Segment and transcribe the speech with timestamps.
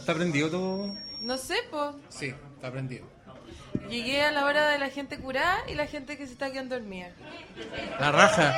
[0.00, 0.96] ¿Está prendido tú?
[1.20, 1.94] No sé, pues.
[2.08, 3.06] Sí, está prendido.
[3.90, 6.74] Llegué a la hora de la gente curada y la gente que se está quedando
[6.74, 7.10] dormida.
[8.00, 8.56] La raja.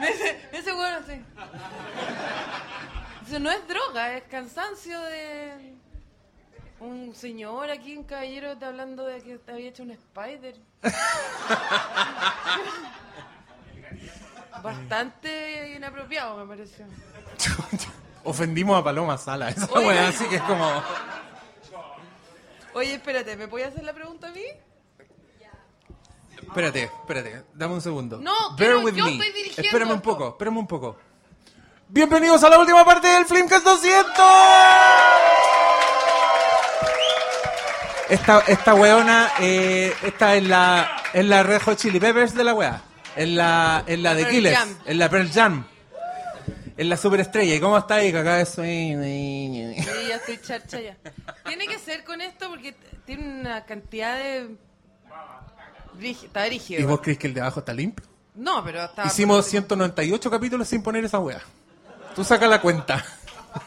[0.02, 1.22] Ese, ese bueno, sí.
[3.28, 5.74] Eso no es droga, es cansancio de
[6.80, 10.56] un señor aquí, un caballero, está hablando de que te había hecho un spider.
[14.62, 16.86] Bastante inapropiado, me pareció.
[18.24, 19.48] Ofendimos a Paloma Sala.
[19.50, 19.86] Esa Oye.
[19.86, 20.82] weá, así que es como.
[22.74, 24.44] Oye, espérate, ¿me podías hacer la pregunta a mí?
[26.40, 28.18] Espérate, espérate, dame un segundo.
[28.18, 29.12] No, Bear with yo me.
[29.12, 30.10] estoy dirigiendo Espérame un esto.
[30.10, 30.96] poco, espérame un poco.
[31.88, 34.12] Bienvenidos a la última parte del Flimcast 200.
[38.08, 42.54] Esta, esta weona, eh, esta es la, es la Red Hot Chili Peppers de la
[42.54, 42.82] wea.
[43.16, 44.76] Es la, es la de Pearl Killers, Jam.
[44.84, 45.66] es la Pearl Jam.
[46.76, 47.54] Es la superestrella.
[47.54, 48.12] ¿Y cómo está ahí?
[48.12, 49.02] Cagada de sueño.
[49.02, 50.96] Sí, ya estoy charcha ya.
[51.46, 54.56] Tiene que ser con esto porque tiene una cantidad de...
[56.00, 56.88] Está ¿Y brígido.
[56.88, 58.06] vos crees que el de abajo está limpio?
[58.34, 59.06] No, pero está...
[59.06, 61.40] Hicimos 198 capítulos sin poner esa wea.
[62.14, 63.04] Tú saca la cuenta.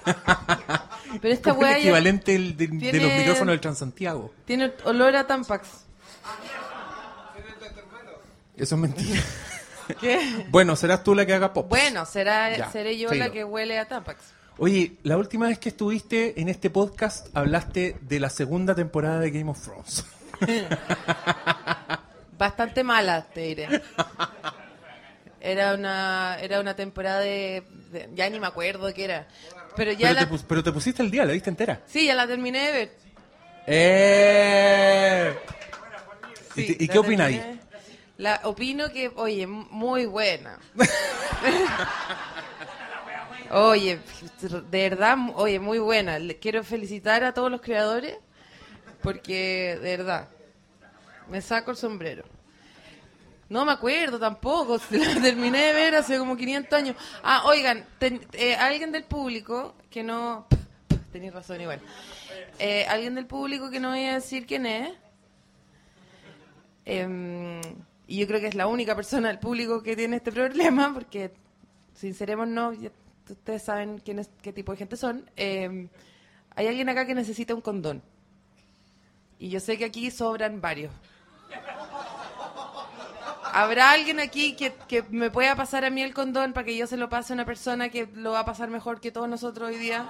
[1.21, 4.33] Pero esta Como el weá ya equivalente del- de, de tiene- los micrófonos del Transantiago.
[4.45, 5.67] tiene olor a Tampax.
[8.57, 9.21] Eso es mentira.
[9.99, 10.45] ¿Qué?
[10.49, 11.67] bueno, serás tú la que haga pop.
[11.69, 14.19] Bueno, será, Ya, seré yo la que huele a Tampax.
[14.57, 19.31] Oye, la última vez que estuviste en este podcast hablaste de la segunda temporada de
[19.31, 20.05] Game of Thrones.
[22.37, 23.81] Bastante mala, te diré.
[25.39, 29.27] Era una, era una temporada de, de- Ya ni me acuerdo qué era.
[29.75, 30.29] Pero ya Pero, la...
[30.37, 31.81] te, pero te pusiste el día, la viste entera.
[31.85, 32.91] Sí, ya la terminé de ver.
[33.67, 35.35] ¡Eh!
[36.55, 37.41] ¿Y, te- y qué opináis?
[38.17, 40.57] La opino que, oye, muy buena.
[43.51, 43.99] oye,
[44.41, 46.19] de verdad, oye, muy buena.
[46.19, 48.17] Le quiero felicitar a todos los creadores
[49.01, 50.29] porque, de verdad,
[51.29, 52.23] me saco el sombrero.
[53.49, 56.95] No me acuerdo tampoco, la terminé de ver hace como 500 años.
[57.21, 60.47] Ah, oigan, ten- eh, alguien del público que no...
[61.11, 61.79] Tenéis razón igual.
[62.59, 64.91] Eh, alguien del público que no voy a decir quién es.
[66.85, 67.61] Em,
[68.07, 71.33] y yo creo que es la única persona del público que tiene este problema, porque
[71.93, 72.91] sincerémonos, ya
[73.29, 75.29] ustedes saben quién es, qué tipo de gente son.
[75.35, 75.89] Em,
[76.55, 78.01] hay alguien acá que necesita un condón.
[79.39, 80.93] Y yo sé que aquí sobran varios.
[83.43, 86.87] ¿Habrá alguien aquí que, que me pueda pasar a mí el condón para que yo
[86.87, 89.69] se lo pase a una persona que lo va a pasar mejor que todos nosotros
[89.69, 90.09] hoy día?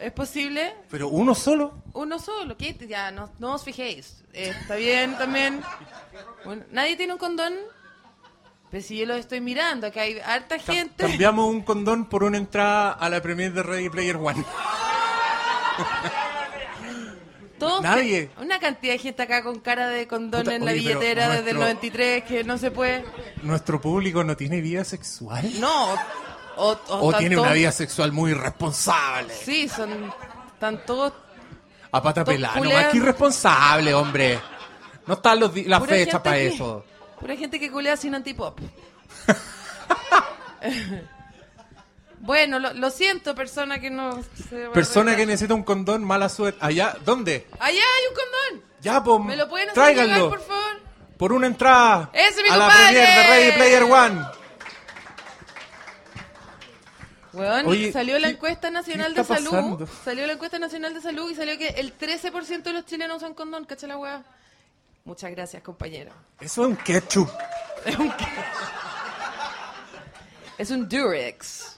[0.00, 0.74] ¿Es posible?
[0.90, 1.82] Pero uno solo.
[1.92, 2.76] Uno solo, ¿qué?
[2.88, 4.22] Ya, no, no os fijéis.
[4.32, 5.62] Eh, está bien también.
[6.44, 7.54] Bueno, ¿Nadie tiene un condón?
[8.70, 11.06] Pues si yo lo estoy mirando, que hay harta gente.
[11.06, 14.44] Cambiamos un condón por una entrada a la premier de Ready Player One.
[17.58, 18.30] Todos- Nadie.
[18.40, 21.28] Una cantidad de gente acá con cara de condón Puta, en la oye, pero billetera
[21.28, 23.04] desde el nuestro- 93 que no se puede.
[23.42, 25.48] ¿Nuestro público no tiene vida sexual?
[25.60, 25.94] No.
[26.56, 29.32] O, o- ¿O están tiene todos- una vida sexual muy irresponsable?
[29.34, 30.12] Sí, son.
[30.54, 31.12] Están todos.
[31.92, 34.40] A pata pelada, nomás que irresponsable, hombre.
[35.06, 36.84] No están los las fechas para que- eso.
[37.20, 38.58] Pura gente que culea sin antipop.
[42.20, 46.58] bueno, lo, lo siento, persona que no se Persona que necesita un condón, mala suerte.
[46.62, 46.96] ¿Allá?
[47.04, 47.46] ¿Dónde?
[47.60, 48.70] Allá hay un condón.
[48.80, 49.20] Ya, pues.
[49.20, 50.14] ¿Me lo pueden hacer tráiganlo.
[50.14, 50.80] llegar, por favor?
[51.16, 52.84] Por una entrada ¡Ese es mi a la compadre!
[52.92, 54.20] premier de Ready Player One.
[57.34, 59.50] Weón, Oye, salió la ¿qué- encuesta nacional de salud.
[59.50, 59.86] pasando?
[60.04, 63.34] Salió la encuesta nacional de salud y salió que el 13% de los chilenos usan
[63.34, 63.64] condón.
[63.64, 64.22] ¿Cacha la weá?
[65.04, 66.12] Muchas gracias, compañero.
[66.40, 67.28] Eso es un ketchup.
[70.56, 71.76] Es un Durex.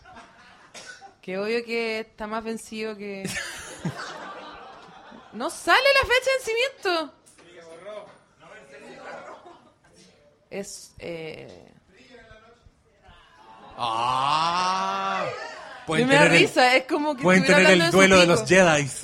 [1.22, 3.28] Que obvio que está más vencido que.
[5.32, 7.12] No sale la fecha de vencimiento.
[10.50, 10.94] Es.
[10.98, 11.72] Eh...
[13.76, 15.26] Ah.
[15.86, 17.22] Me Pueden da tener el, risa, es como que.
[17.22, 18.44] pueden tener el duelo de los.
[18.44, 18.88] Jedi.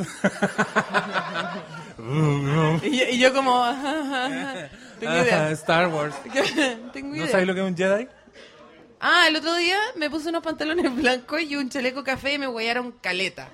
[2.83, 3.65] Y yo, y yo como.
[4.99, 5.51] Tengo idea.
[5.53, 6.15] Star Wars.
[6.93, 7.29] Tengo ¿No idea.
[7.29, 8.09] sabes lo que es un Jedi?
[9.01, 12.49] Ah, el otro día me puse unos pantalones blancos y un chaleco café y me
[12.49, 13.49] huellaron caleta.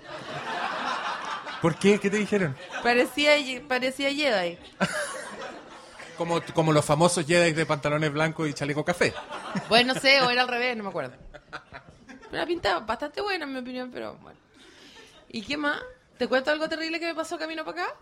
[1.63, 1.99] ¿Por qué?
[1.99, 2.57] ¿Qué te dijeron?
[2.83, 3.33] Parecía,
[3.67, 4.59] parecía Jedi.
[6.17, 9.13] Como, como los famosos Jedi de pantalones blancos y chaleco café.
[9.69, 11.15] Bueno, no sé, o era al revés, no me acuerdo.
[12.31, 14.39] La pinta bastante buena, en mi opinión, pero bueno.
[15.29, 15.81] ¿Y qué más?
[16.19, 17.95] ¿Te cuento algo terrible que me pasó camino para acá?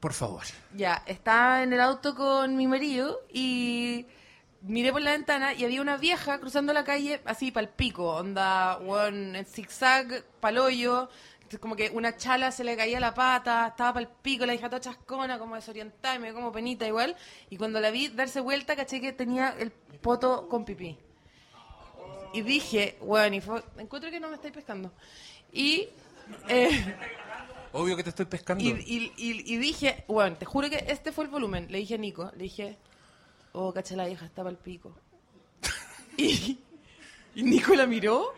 [0.00, 0.42] Por favor.
[0.74, 4.06] Ya, estaba en el auto con mi marido y
[4.62, 8.78] miré por la ventana y había una vieja cruzando la calle así pal pico, onda,
[8.78, 11.08] weón, en zigzag, pal hoyo,
[11.60, 14.68] como que una chala se le caía la pata, estaba para el pico, la hija
[14.68, 17.16] toda chascona, como desorientada, y me dio como penita igual.
[17.48, 20.96] Y cuando la vi darse vuelta, caché que tenía el poto con pipí.
[22.32, 24.92] Y dije, bueno, y fue, encuentro que no me estáis pescando.
[25.52, 25.88] Y,
[26.48, 26.96] eh,
[27.72, 28.62] Obvio que te estoy pescando.
[28.64, 31.66] y, y- y- y dije, bueno, te juro que este fue el volumen.
[31.70, 32.78] Le dije a Nico, le dije,
[33.52, 34.92] oh, caché la vieja, estaba al pico.
[36.16, 36.58] y,
[37.34, 38.34] y Nico la miró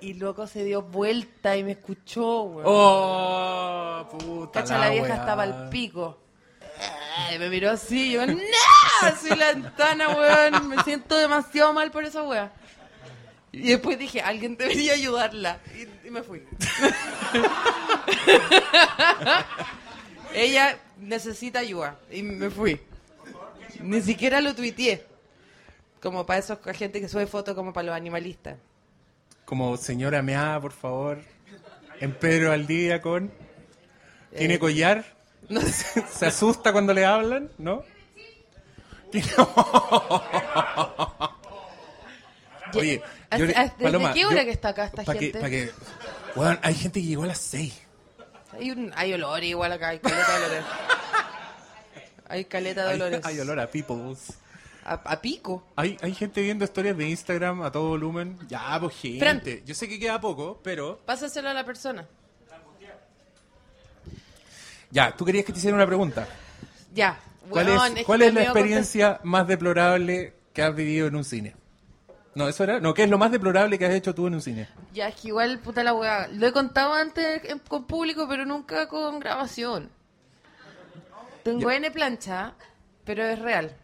[0.00, 2.64] y loco se dio vuelta y me escuchó, weón.
[2.68, 4.60] Oh, puta.
[4.62, 5.14] Cacha, la vieja weá.
[5.16, 6.18] estaba al pico.
[7.38, 8.36] Me miró así, yo, ¡No!
[9.20, 10.68] Soy la ventana, weón.
[10.68, 12.52] Me siento demasiado mal por esa weá.
[13.52, 15.58] Y después dije, alguien debería ayudarla.
[15.74, 16.42] Y, y me fui.
[20.34, 21.98] Ella necesita ayuda.
[22.10, 22.80] Y me fui.
[23.80, 25.04] Ni siquiera lo tuiteé.
[26.00, 28.56] Como para esos gente que sube fotos como para los animalistas.
[29.44, 31.18] Como señora meada, por favor.
[32.00, 33.32] En Pedro al día con.
[34.36, 35.04] ¿Tiene Eh, collar?
[35.48, 36.04] No sé.
[36.12, 37.50] ¿Se asusta cuando le hablan?
[37.58, 37.82] ¿No?
[39.10, 39.26] ¿Tiene-
[42.74, 43.54] Oye, ¿Desde
[44.14, 45.38] qué hora yo- que está acá esta pa' gente?
[45.38, 45.70] pa' que-
[46.36, 47.74] Weón, hay gente que llegó a las 6.
[48.52, 50.64] Hay, un, hay olor igual acá, hay caleta de olores.
[52.30, 53.20] Hay caleta de Hay, olores.
[53.24, 54.34] hay olor a peoples.
[54.84, 55.66] A, a pico.
[55.76, 58.38] Hay, hay gente viendo historias de Instagram a todo volumen.
[58.48, 59.18] Ya, pues gente.
[59.18, 59.42] Fran.
[59.64, 60.98] Yo sé que queda poco, pero.
[61.06, 62.06] Pásaselo a la persona.
[64.90, 66.26] Ya, tú querías que te hiciera una pregunta.
[66.94, 67.18] Ya.
[67.48, 71.24] ¿Cuál Weón, es, que cuál es la experiencia más deplorable que has vivido en un
[71.24, 71.54] cine?
[72.38, 72.78] No, eso era.
[72.78, 74.68] No, ¿qué es lo más deplorable que has hecho tú en un cine?
[74.94, 76.28] Ya, es que igual, puta la weá.
[76.28, 79.90] Lo he contado antes en- con público, pero nunca con grabación.
[81.42, 81.68] Tengo.
[81.68, 82.54] N plancha,
[83.04, 83.74] pero es real.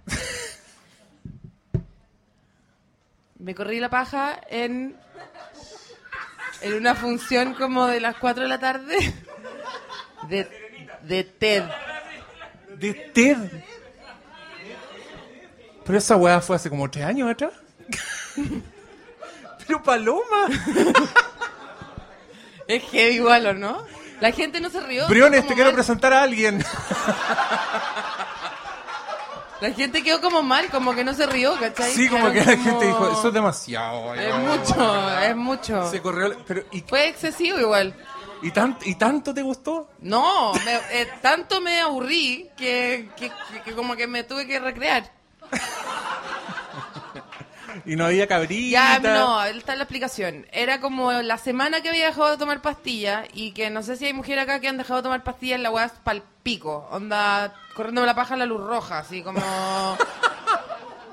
[3.40, 4.96] Me corrí la paja en,
[6.60, 8.96] en una función como de las 4 de la tarde
[10.28, 10.48] de,
[11.02, 11.64] de TED.
[12.78, 13.36] De TED.
[15.84, 17.50] Pero esa weá fue hace como tres años atrás.
[19.66, 20.46] Pero Paloma.
[22.66, 23.84] Es heavy igual, ¿o no?
[24.20, 25.06] La gente no se rió.
[25.06, 26.64] Briones, te quiero presentar a alguien.
[29.60, 31.90] La gente quedó como mal, como que no se rió, ¿cachai?
[31.92, 34.14] Sí, como que la gente como- dijo, eso es demasiado.
[34.14, 34.46] Es weón".
[34.46, 35.90] mucho, es mucho.
[35.90, 36.36] Se corrió.
[36.46, 37.94] Pero, ¿y, Fue excesivo igual.
[38.42, 39.88] y, tan- ¿Y tanto te gustó?
[40.00, 44.58] No, me- eh, tanto me aburrí que, que, que- que como que me tuve que
[44.58, 45.10] recrear.
[47.86, 48.98] Y no había cabrita.
[48.98, 50.46] Ya, no, está la explicación.
[50.52, 54.06] Era como la semana que había dejado de tomar pastillas y que no sé si
[54.06, 56.88] hay mujeres acá que han dejado de tomar pastillas en la weá pal pico.
[56.90, 59.40] Onda, corriéndome la paja a la luz roja, así como...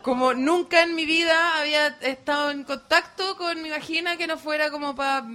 [0.02, 4.72] Como nunca en mi vida había estado en contacto con mi vagina que no fuera
[4.72, 5.28] como para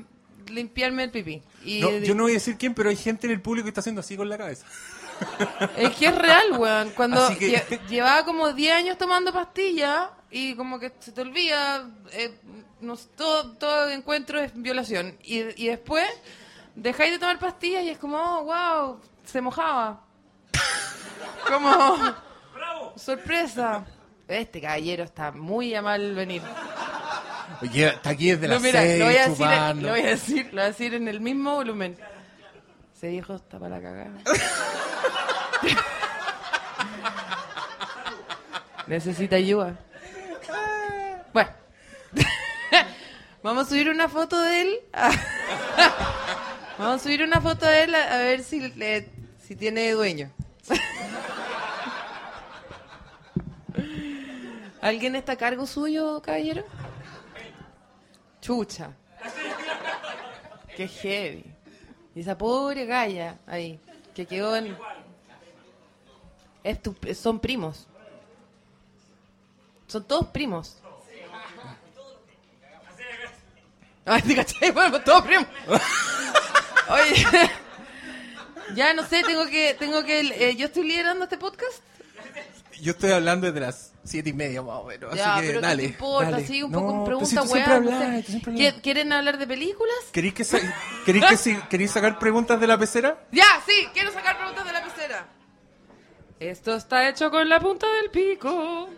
[0.49, 1.41] limpiarme el pipí.
[1.65, 3.69] Y No, yo no voy a decir quién, pero hay gente en el público que
[3.69, 4.67] está haciendo así con la cabeza.
[5.77, 6.91] Es que es real, weón.
[6.97, 11.89] Cuando que- lle- llevaba como 10 años tomando pastillas y como que se te olvida,
[12.13, 12.35] eh,
[12.81, 15.17] no todo, todo encuentro es violación.
[15.23, 16.07] Y, y después
[16.75, 20.03] dejáis de tomar pastillas y es como, oh, wow, se mojaba.
[21.49, 22.15] Como,
[22.97, 23.85] sorpresa.
[24.27, 26.43] Este caballero está muy a mal venir.
[27.63, 29.83] Oye, está aquí desde No, las mira, seis lo voy, a decir, chupando.
[29.83, 31.97] lo voy a decir, lo voy a decir en el mismo volumen.
[32.95, 34.11] Ese viejo está para la cagada.
[38.87, 39.77] Necesita ayuda.
[41.33, 41.51] Bueno.
[43.47, 44.81] Vamos a subir una foto de él.
[46.79, 49.09] Vamos a subir una foto de él a, a ver si, le-
[49.41, 50.33] si tiene dueño.
[54.81, 56.65] ¿Alguien está a cargo suyo, caballero?
[58.41, 58.91] Chucha.
[60.77, 61.45] Qué heavy.
[62.17, 63.79] Y esa pobre galla ahí,
[64.13, 64.77] que quedó en...
[66.65, 67.87] Es tu- son primos.
[69.87, 70.79] Son todos primos.
[74.07, 74.71] Ay, ¿te cachai?
[74.71, 75.47] Bueno, todos primos.
[76.89, 77.27] Oye,
[78.77, 81.81] ya no sé, tengo que, tengo que, eh, yo estoy liderando este podcast.
[82.81, 85.15] Yo estoy hablando desde las siete y media más o menos.
[85.15, 85.83] ya, así que pero dale.
[85.83, 86.31] ¿qué te importa?
[86.31, 86.47] dale.
[86.47, 87.77] Sigue un No, poco pero si pregunta, tú siempre weá.
[87.77, 88.23] hablas, no sé.
[88.23, 88.83] tú siempre ¿Qui- hablas.
[88.83, 89.97] ¿Quieren hablar de películas?
[90.13, 90.59] ¿Queréis que, sa-
[91.07, 93.19] queréis que si- queréis sacar preguntas de la pecera?
[93.33, 95.27] Ya, sí, quiero sacar preguntas de la pecera.
[96.39, 98.91] Esto está hecho con la punta del pico.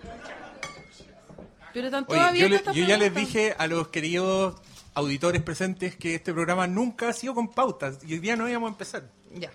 [1.73, 4.57] Pero están Oye, yo, le- yo ya les dije a los queridos
[4.99, 8.69] auditores presentes que este programa nunca ha sido con pautas y hoy día no íbamos
[8.69, 9.09] a empezar.
[9.33, 9.51] Ya.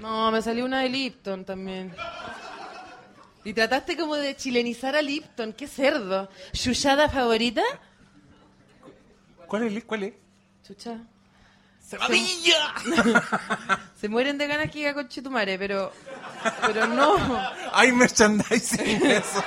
[0.00, 1.94] No, me salió una de Lipton también.
[3.44, 5.52] Y trataste como de chilenizar a Lipton.
[5.52, 6.28] ¡Qué cerdo!
[6.52, 7.62] ¿Chuchada favorita?
[9.48, 9.84] ¿Cuál es?
[9.84, 10.14] ¿Cuál es?
[10.66, 11.00] Chucha.
[11.94, 12.74] ¡Cebadilla!
[14.00, 15.92] Se mueren de ganas que diga con Chetumare, pero,
[16.66, 17.16] pero no.
[17.72, 19.42] Hay merchandising eso.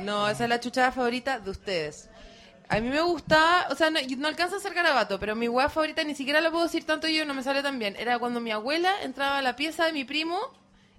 [0.00, 2.08] No, esa es la chuchada favorita de ustedes.
[2.68, 5.68] A mí me gusta, o sea, no, no alcanza a ser garabato, pero mi hueá
[5.68, 7.94] favorita ni siquiera la puedo decir tanto yo, no me sale tan bien.
[7.96, 10.38] Era cuando mi abuela entraba a la pieza de mi primo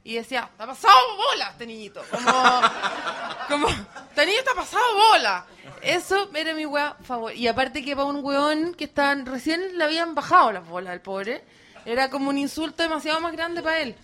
[0.06, 2.04] y decía, está pasado bola este niñito.
[2.12, 2.32] Como,
[3.50, 5.48] como, este niño está pasado bola.
[5.82, 7.40] Eso era mi hueá favorita.
[7.40, 11.02] Y aparte que para un hueón que estaban, recién le habían bajado las bolas al
[11.02, 11.44] pobre,
[11.86, 13.96] era como un insulto demasiado más grande para él.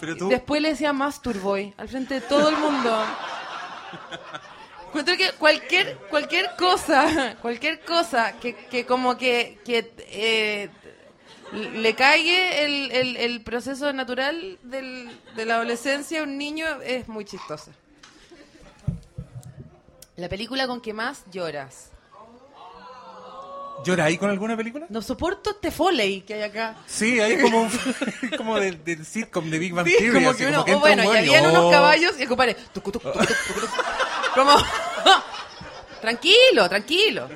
[0.00, 3.04] Pero tú, Después le decía Masturboy al frente de todo el mundo.
[4.88, 10.70] Encuentro que cualquier cualquier cosa, cualquier cosa que, que como que, que eh,
[11.54, 17.08] le caigue el, el, el proceso natural del, de la adolescencia a un niño es
[17.08, 17.72] muy chistosa.
[20.16, 21.90] La película con que más lloras.
[23.84, 24.86] ¿llora ahí con alguna película?
[24.88, 26.76] No soporto este foley que hay acá.
[26.86, 27.70] Sí, hay como un,
[28.36, 30.14] como del, del sitcom de Big Bang Sí, Theory.
[30.14, 31.50] como así, que uno, que oh, entra un bueno, y habían oh.
[31.50, 33.66] unos caballos y el compadre, tucu, tucu, tucu, tucu, tucu.
[34.34, 34.52] como,
[36.00, 37.28] tranquilo, tranquilo.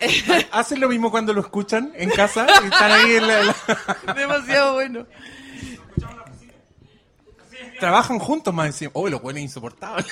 [0.52, 2.46] ¿Hacen lo mismo cuando lo escuchan en casa?
[2.64, 5.06] Están ahí en la- la- Demasiado bueno.
[7.80, 8.90] Trabajan juntos más encima.
[8.94, 10.06] Oh, los buenos insoportables.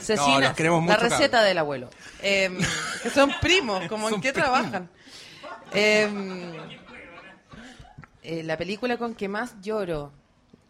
[0.00, 1.44] Cecina, los queremos la receta cabrón.
[1.48, 1.90] del abuelo.
[2.22, 2.58] Em,
[3.02, 4.50] que son primos, como en qué primos.
[4.52, 4.88] trabajan.
[5.72, 6.52] Em,
[8.22, 10.12] eh, la película con que más lloro.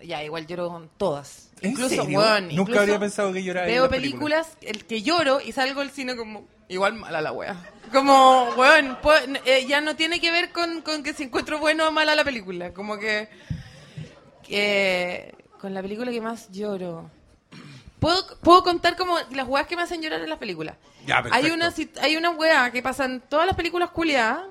[0.02, 1.45] Ya, igual lloro con todas.
[1.62, 4.42] ¿En incluso, weón, Nunca incluso habría pensado que lloraba Veo la película.
[4.42, 7.56] películas el que lloro y salgo del cine como igual mala la wea.
[7.92, 8.98] Como, weón,
[9.44, 12.24] eh, ya no tiene que ver con, con que si encuentro bueno o mala la
[12.24, 12.72] película.
[12.72, 13.28] Como que,
[15.60, 17.10] con la película que más lloro.
[18.00, 20.76] Puedo, puedo contar como las weas que me hacen llorar en las películas.
[21.06, 21.72] Ya, hay una
[22.02, 24.44] hay una wea que pasa en todas las películas culiadas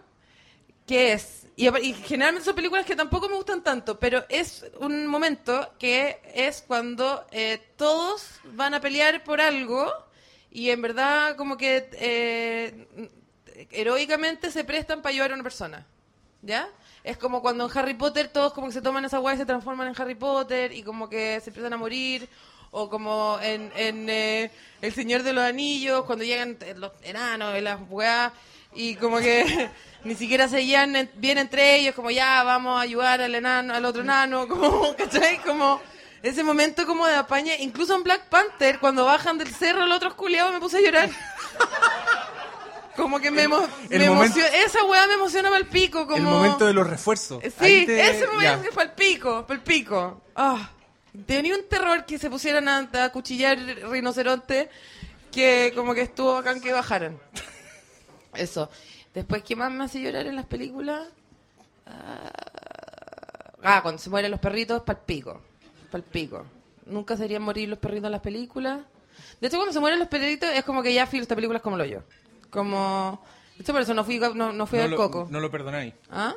[0.88, 5.08] que es y, y generalmente son películas que tampoco me gustan tanto, pero es un
[5.08, 9.92] momento que es cuando eh, todos van a pelear por algo
[10.52, 12.88] y en verdad como que eh,
[13.72, 15.86] heroicamente se prestan para ayudar a una persona,
[16.42, 16.70] ¿ya?
[17.04, 19.46] Es como cuando en Harry Potter todos como que se toman esa weá y se
[19.46, 22.28] transforman en Harry Potter y como que se empiezan a morir
[22.72, 27.62] o como en, en eh, El Señor de los Anillos, cuando llegan eh, los enanos
[27.62, 28.34] las weas,
[28.76, 29.70] y como que
[30.04, 33.74] ni siquiera se llevan en- bien entre ellos, como ya vamos a ayudar al enano,
[33.74, 35.40] al otro enano, como, ¿cachai?
[35.40, 35.82] Como
[36.24, 40.14] ese momento como de apaña, incluso en Black Panther, cuando bajan del cerro los otros
[40.16, 41.10] culiados me puse a llorar.
[42.96, 46.06] Como que me, emo- el me momento- emociona, esa weá me emociona para el pico,
[46.08, 46.16] como...
[46.16, 47.44] El momento de los refuerzos.
[47.44, 48.70] Sí, te- ese momento ya.
[48.70, 50.22] es para el pico, para el pico.
[50.34, 50.70] Ah,
[51.26, 54.70] tenía un terror que se pusieran a, a cuchillar rinoceronte
[55.30, 57.20] que como que estuvo bacán que bajaran.
[58.38, 58.70] Eso.
[59.14, 61.08] Después, ¿qué más me hace llorar en las películas?
[63.64, 65.42] Ah, cuando se mueren los perritos, para el pico.
[65.92, 66.46] Para el pico.
[66.86, 68.80] Nunca serían morir los perritos en las películas.
[69.42, 71.64] De hecho, cuando se mueren los perritos, es como que ya filo, esta película es
[71.64, 72.00] como lo yo.
[72.50, 73.24] Como...
[73.58, 75.28] De hecho, por eso no fui, no, no fui no al lo, coco.
[75.30, 75.94] No lo perdonáis.
[76.12, 76.34] ¿Ah?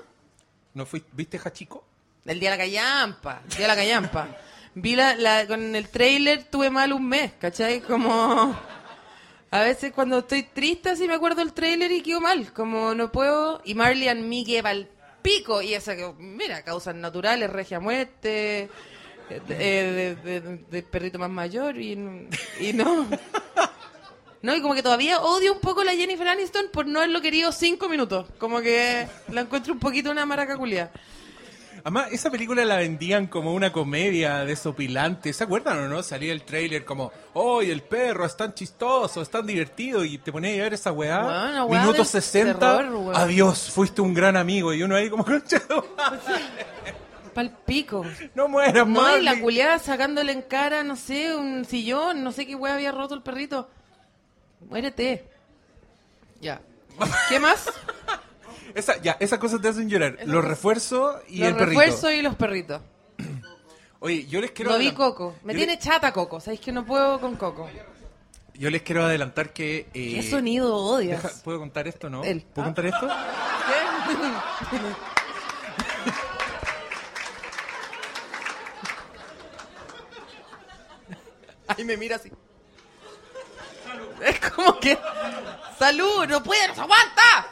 [0.75, 1.85] ¿No ¿Viste Hachiko?
[2.25, 4.29] El día de la callampa, el día de la callampa.
[4.75, 7.81] Vi la, la- con el trailer tuve mal un mes, ¿cachai?
[7.81, 8.57] Como
[9.51, 13.11] a veces cuando estoy triste así me acuerdo del trailer y quedo mal, como no
[13.13, 13.61] puedo.
[13.65, 14.89] Y Marley and Me que el
[15.23, 18.69] pico y esa que, mira, causas naturales, regia muerte,
[19.31, 23.07] eh, de, de- perrito más mayor y, no.
[24.41, 27.51] No, y como que todavía odio un poco la Jennifer Aniston por no haberlo querido
[27.51, 28.27] cinco minutos.
[28.39, 30.93] Como que la encuentro un poquito una maraca culia.
[31.85, 35.33] Además, esa película la vendían como una comedia desopilante.
[35.33, 36.03] ¿Se acuerdan o no?
[36.03, 40.05] Salía el trailer como, ¡Oh, el perro es tan chistoso, es tan divertido!
[40.05, 41.21] Y te ponías a ver esa weá.
[41.21, 42.59] Una weá Minuto del 60.
[42.79, 43.17] terror, weón.
[43.17, 44.73] Adiós, fuiste un gran amigo.
[44.75, 46.21] Y uno ahí como, "Concha tu madre,
[47.35, 48.05] Pal pico.
[48.35, 52.47] no mueras No, y la culiada sacándole en cara, no sé, un sillón, no sé
[52.47, 53.69] qué weá había roto el perrito.
[54.69, 55.25] Muérete.
[56.41, 56.61] Ya.
[57.29, 57.69] ¿Qué más?
[58.75, 60.19] Esa, ya, esas cosas te hacen llorar.
[60.27, 61.81] Los refuerzos y los el perrito.
[61.81, 62.83] refuerzos y los perritos.
[64.01, 65.35] Oye, yo les quiero No vi Coco.
[65.43, 66.41] Me yo tiene le- chata Coco.
[66.41, 67.69] ¿Sabéis que no puedo con Coco?
[68.55, 69.89] Yo les quiero adelantar que...
[69.95, 71.23] eh, ¿Qué sonido odias?
[71.23, 72.23] deja- ¿Puedo contar esto, no?
[72.25, 72.65] El- ¿Puedo ah.
[72.75, 73.09] contar esto?
[74.71, 74.79] ¿Qué?
[81.67, 82.31] Ay, me mira así.
[84.23, 84.99] Es como que.
[85.79, 86.27] ¡Salud!
[86.29, 86.67] ¡No puede!
[86.69, 87.47] ¡No se aguanta!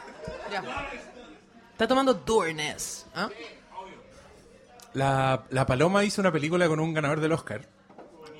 [0.51, 0.63] Ya.
[1.77, 3.05] Está tomando Durnes.
[3.13, 3.29] ¿ah?
[4.93, 7.69] La, la Paloma hizo una película con un ganador del Oscar.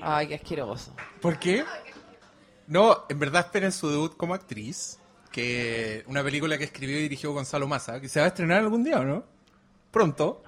[0.01, 0.96] Ay, qué asqueroso.
[1.22, 1.63] ¿Por qué?
[2.65, 4.98] No, en verdad esperen su debut como actriz.
[5.32, 8.84] Que una película que escribió y dirigió Gonzalo Massa, que se va a estrenar algún
[8.84, 9.24] día, ¿o no?
[9.91, 10.41] Pronto.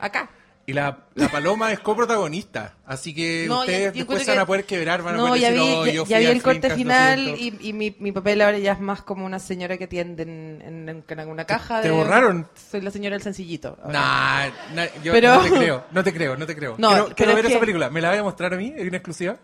[0.00, 0.30] Acá.
[0.64, 2.76] Y la, la Paloma es coprotagonista.
[2.86, 5.26] Así que No, ustedes yo- yo después van a que- poder quebrar, van a No,
[5.26, 7.40] poder ya decir, vi, "Oh, ya, yo ya fui vi el corte final siento".
[7.64, 10.62] y, y mi, mi papel ahora ya es más como una señora que tiende en,
[10.64, 11.94] en, en- en alguna caja ¿Te de...
[11.94, 12.46] borraron?
[12.70, 13.76] Soy la señora del sencillito.
[13.88, 16.74] Nah, nah, yo Pero- no te creo, no te creo, no te creo.
[16.78, 17.90] No, quiero quiero ver esa película.
[17.90, 19.36] ¿Me la voy a mostrar a mí en una exclusiva?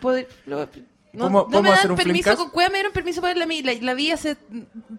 [0.00, 0.68] Poder- lo-
[1.16, 3.44] no, ¿Podemos- no me dan hacer un permiso, con cueva me dieron permiso para verla
[3.44, 3.62] a mí.
[3.62, 4.36] La, la vi hace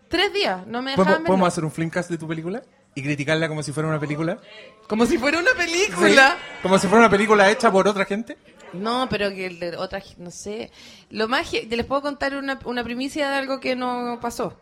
[0.09, 1.27] tres días, no me ¿Podemos, dejaban verla.
[1.27, 2.63] podemos hacer un filmcast de tu película?
[2.95, 4.39] ¿Y criticarla como si fuera una película?
[4.87, 6.31] Como si fuera una película.
[6.39, 8.37] Sí, Como si fuera una película hecha por otra gente.
[8.73, 10.71] No, pero que el de otra, no sé.
[11.11, 14.57] Lo más que les puedo contar una, una primicia de algo que no pasó.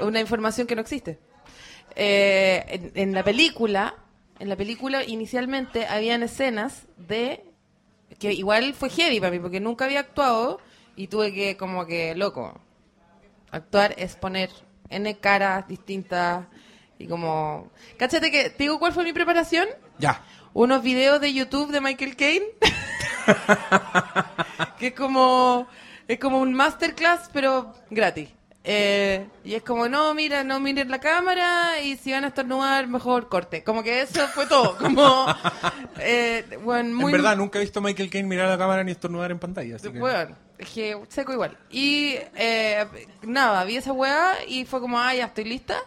[0.00, 1.18] Una información que no existe.
[1.96, 3.96] Eh, en, en la película,
[4.38, 7.44] en la película inicialmente habían escenas de
[8.18, 10.60] que igual fue heavy para mí porque nunca había actuado
[10.96, 12.60] y tuve que como que loco.
[13.50, 14.50] Actuar es poner
[14.90, 16.46] n caras distintas
[16.98, 20.22] y como, cáchate que te digo cuál fue mi preparación Ya.
[20.52, 22.46] unos videos de YouTube de Michael Caine.
[24.78, 25.68] que es como,
[26.06, 28.28] es como un masterclass, pero gratis.
[28.70, 32.86] Eh, y es como, no, mira, no miren la cámara y si van a estornudar,
[32.86, 33.64] mejor corte.
[33.64, 34.76] Como que eso fue todo.
[34.78, 35.26] Como,
[36.00, 38.92] eh, bueno, muy, en verdad, nunca he visto a Michael Caine mirar la cámara ni
[38.92, 39.76] estornudar en pantalla.
[39.76, 39.98] Así que...
[39.98, 41.56] Weón, es que seco igual.
[41.70, 42.86] Y eh,
[43.22, 45.78] nada, vi esa weá y fue como, ah, ya estoy lista.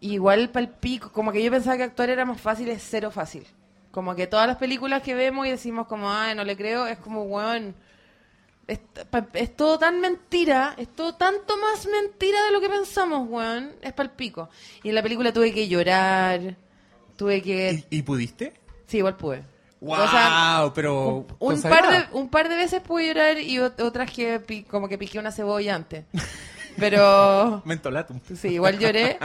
[0.00, 2.86] Y igual para el pico, como que yo pensaba que actuar era más fácil, es
[2.88, 3.44] cero fácil.
[3.90, 6.98] Como que todas las películas que vemos y decimos como, ah, no le creo, es
[6.98, 7.74] como, weón,
[8.68, 13.92] es, todo tan mentira, es todo tanto más mentira de lo que pensamos, weón, es
[13.92, 14.48] para el pico.
[14.82, 16.56] Y en la película tuve que llorar,
[17.16, 17.84] tuve que...
[17.90, 18.52] ¿Y, y pudiste?
[18.86, 19.44] Sí, igual pude.
[19.80, 20.00] ¡Wow!
[20.00, 21.26] O sea, pero.
[21.38, 24.62] un, un par de, un par de veces pude llorar y ot- otras que pi-
[24.64, 26.04] como que piqué una cebolla antes.
[26.78, 28.18] Pero Mentolatum.
[28.34, 29.18] sí, igual lloré.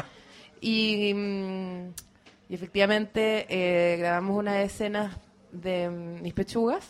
[0.60, 1.90] Y, mm,
[2.50, 5.16] y efectivamente eh, grabamos unas escenas
[5.54, 6.86] de mm, mis pechugas.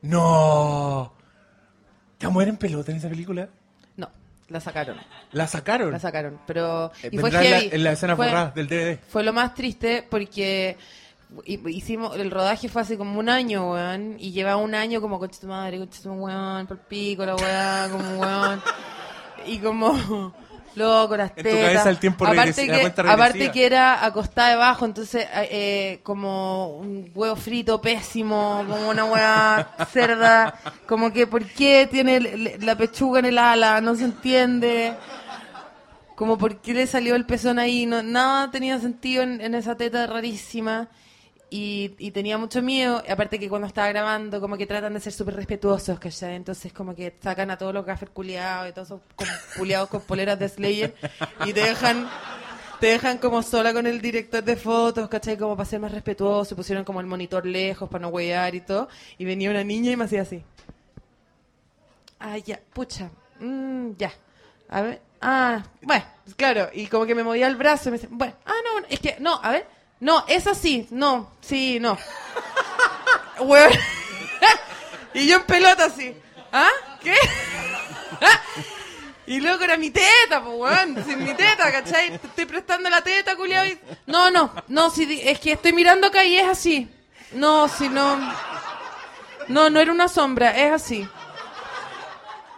[0.00, 1.12] ¡No!
[2.24, 3.48] ¿Te mueren pelota en esa película?
[3.96, 4.08] No,
[4.48, 4.96] la sacaron.
[5.32, 5.90] ¿La sacaron?
[5.92, 6.40] La sacaron.
[6.46, 6.90] Pero.
[7.02, 7.68] Eh, Y fue en la- heavy.
[7.72, 8.98] en la escena Fue- borrada del DVD.
[9.08, 10.76] Fue lo más triste porque
[11.44, 15.18] hi- hicimos el rodaje fue hace como un año, weón, y lleva un año como
[15.18, 18.62] concha tu madre, concha tu weón, por pico la weá, como weón.
[19.46, 20.32] Y como
[20.76, 21.60] loco las En tu tetas.
[21.60, 27.36] cabeza el tiempo aparte que aparte que era acostada debajo, entonces eh, como un huevo
[27.36, 30.54] frito pésimo, como una weá cerda,
[30.86, 34.94] como que por qué tiene la pechuga en el ala, no se entiende.
[36.14, 39.74] Como por qué le salió el pezón ahí, no, nada tenía sentido en, en esa
[39.74, 40.88] teta rarísima
[41.56, 45.12] y, y tenía mucho miedo, aparte que cuando estaba grabando como que tratan de ser
[45.12, 46.34] súper respetuosos, ¿cachai?
[46.34, 50.00] Entonces como que sacan a todos los gafers culiados y todos esos con- culiados con
[50.00, 50.94] poleras de Slayer
[51.46, 52.08] y te dejan...
[52.80, 55.38] Te dejan como sola con el director de fotos, ¿cachai?
[55.38, 58.88] Como para ser más respetuoso, pusieron como el monitor lejos para no huear y todo.
[59.16, 60.42] Y venía una niña y me hacía así.
[62.18, 63.10] Ah, ya, pucha.
[63.40, 64.12] Mm, ya.
[64.68, 65.00] A ver.
[65.20, 66.04] Ah, bueno,
[66.36, 66.68] claro.
[66.74, 69.16] Y como que me movía el brazo y me decía, bueno, ah, no, es que,
[69.20, 69.66] no, a ver.
[70.00, 70.86] No, es así.
[70.90, 71.98] No, sí, no.
[75.14, 76.16] Y yo en pelota así.
[76.52, 76.68] ¿Ah?
[77.02, 77.14] ¿Qué?
[79.26, 81.04] y luego era mi teta, pues, weón.
[81.04, 82.18] Sin mi teta, ¿cachai?
[82.18, 83.64] Te estoy prestando la teta, culiao.
[84.06, 86.90] No, no, no, sí, di- es que estoy mirando acá y es así.
[87.32, 88.16] No, si no.
[89.48, 91.08] No, no era una sombra, es así.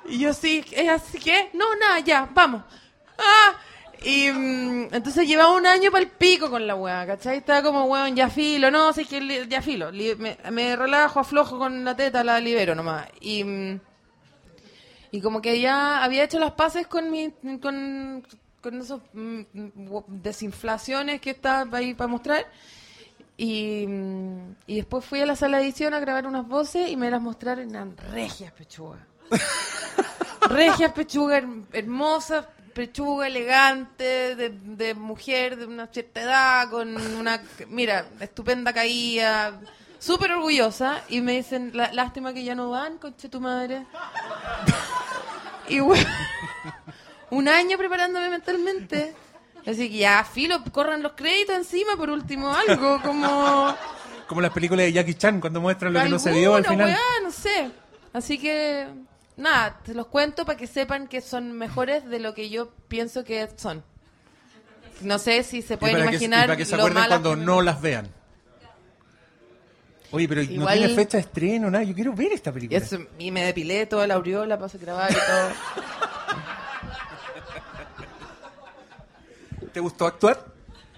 [0.08, 1.50] Y yo sí, ¿es así que?
[1.52, 2.62] No, nada, ya, vamos.
[3.18, 3.54] Ah,
[4.04, 7.38] y mm, entonces llevaba un año para el pico con la weá, ¿cachai?
[7.38, 9.90] Estaba como, weón, ya filo, no, sé que li- ya filo.
[9.90, 13.06] li- me, me relajo, aflojo con la teta, la libero nomás.
[13.20, 13.80] Y, mm,
[15.12, 17.30] y como que ya había hecho las paces con mi,
[17.62, 18.26] con,
[18.60, 19.40] con esos mm,
[20.08, 22.46] desinflaciones que estaba ahí para mostrar.
[23.38, 23.86] Y,
[24.66, 27.20] y después fui a la sala de edición a grabar unas voces y me las
[27.20, 29.00] mostraron, eran regias pechugas.
[30.48, 37.42] regias pechugas, her- hermosas, pechuga elegante, de, de mujer de una cierta edad, con una,
[37.68, 39.58] mira, estupenda caída,
[39.98, 41.02] súper orgullosa.
[41.08, 43.86] Y me dicen, "La- lástima que ya no van, conche tu madre.
[45.68, 46.08] y bueno,
[47.30, 49.14] un año preparándome mentalmente.
[49.66, 53.74] Así que ya, filo, corran los créditos encima, por último, algo, como...
[54.28, 56.88] Como las películas de Jackie Chan cuando muestran lo que no se vio al final.
[56.88, 57.70] weá, no sé.
[58.12, 58.86] Así que,
[59.36, 63.24] nada, te los cuento para que sepan que son mejores de lo que yo pienso
[63.24, 63.82] que son.
[65.02, 67.04] No sé si se Y pueden para que, y imaginar para que se lo acuerden
[67.08, 68.08] cuando no las vean.
[70.12, 71.84] Oye, pero no tiene fecha de estreno, nada.
[71.84, 72.78] Yo quiero ver esta película.
[72.78, 75.50] eso- y me depilé toda la aureola para grabar y todo.
[79.72, 80.44] ¿Te gustó actuar?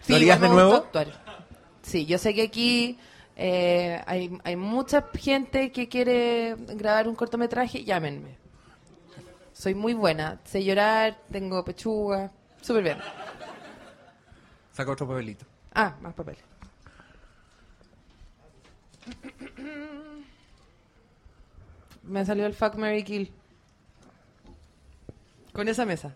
[0.02, 0.70] Sí, ¿Lo harías igual de me nuevo?
[0.82, 1.24] gustó actuar.
[1.82, 2.98] Sí, yo sé que aquí
[3.40, 8.36] eh, hay, hay mucha gente que quiere grabar un cortometraje, llámenme.
[9.52, 12.98] Soy muy buena, sé llorar, tengo pechuga, súper bien.
[14.72, 15.46] Saca otro papelito.
[15.72, 16.36] Ah, más papel.
[22.02, 23.32] Me salió el fuck Mary Kill.
[25.52, 26.14] Con esa mesa.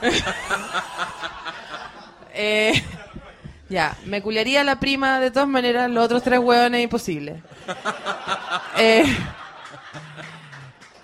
[2.36, 2.82] Eh,
[3.68, 7.42] ya, me culiaría la prima de todas maneras, los otros tres hueones imposible.
[8.76, 9.04] Eh,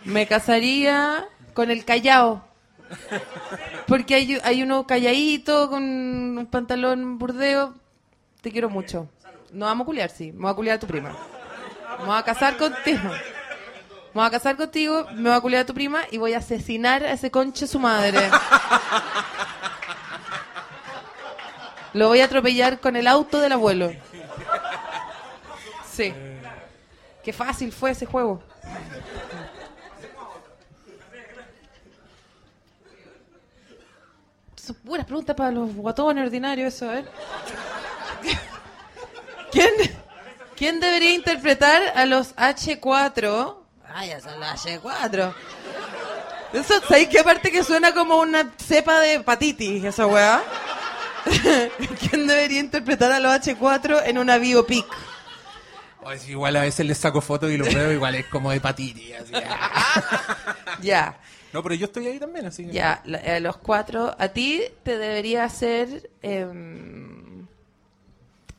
[0.04, 2.44] me casaría con el callao.
[3.86, 7.74] Porque hay, hay uno calladito con un pantalón burdeo.
[8.40, 9.08] Te quiero mucho.
[9.52, 10.32] No vamos a culiar, sí.
[10.32, 11.10] Me voy a culiar a tu prima.
[12.00, 13.10] Me voy a casar contigo.
[14.12, 16.38] Me voy a casar contigo, me voy a culiar a tu prima y voy a
[16.38, 18.18] asesinar a ese conche su madre.
[21.92, 23.92] Lo voy a atropellar con el auto del abuelo.
[25.90, 26.14] Sí.
[27.22, 28.42] Qué fácil fue ese juego.
[34.56, 37.08] Son puras preguntas para los guatones ordinarios, eso, ver.
[39.50, 39.70] ¿Quién,
[40.56, 43.56] ¿Quién debería interpretar a los H4?
[43.92, 45.34] Ay, ya son los H4.
[46.52, 50.42] Eso, ¿sabéis qué aparte que suena como una cepa de hepatitis, esa weá?
[52.10, 54.86] ¿Quién debería interpretar a los H4 en una biopic?
[56.02, 59.12] Oye, sí, igual a veces les saco fotos y los veo, igual es como hepatitis.
[59.14, 59.32] Así.
[60.82, 61.18] Ya,
[61.52, 64.14] No, pero yo estoy ahí también, así ya, eh, los cuatro.
[64.18, 66.08] A ti te debería hacer...
[66.22, 67.46] em,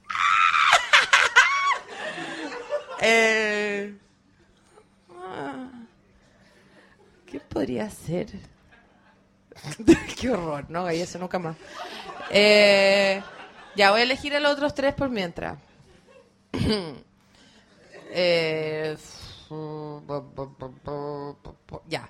[3.01, 3.95] eh,
[5.09, 5.67] ah,
[7.25, 8.27] ¿Qué podría ser?
[10.19, 11.55] Qué horror, no, y eso nunca más.
[12.29, 13.21] Eh,
[13.75, 15.57] ya, voy a elegir a los otros tres por mientras.
[18.13, 18.97] Eh,
[21.87, 22.09] ya.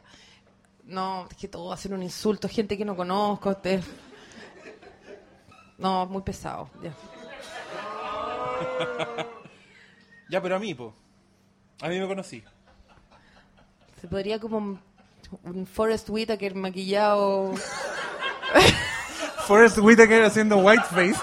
[0.85, 2.49] No, es que todo va a ser un insulto.
[2.49, 3.55] Gente que no conozco.
[3.57, 3.83] te-
[5.77, 6.69] No, muy pesado.
[6.81, 6.91] Ya.
[10.29, 10.93] Ya, pero a mí, po.
[11.81, 12.41] A mí me conocí.
[13.99, 14.79] Se podría como
[15.43, 17.53] un, Forrest Whitaker maquillado.
[19.47, 21.15] Forrest Whitaker haciendo whiteface.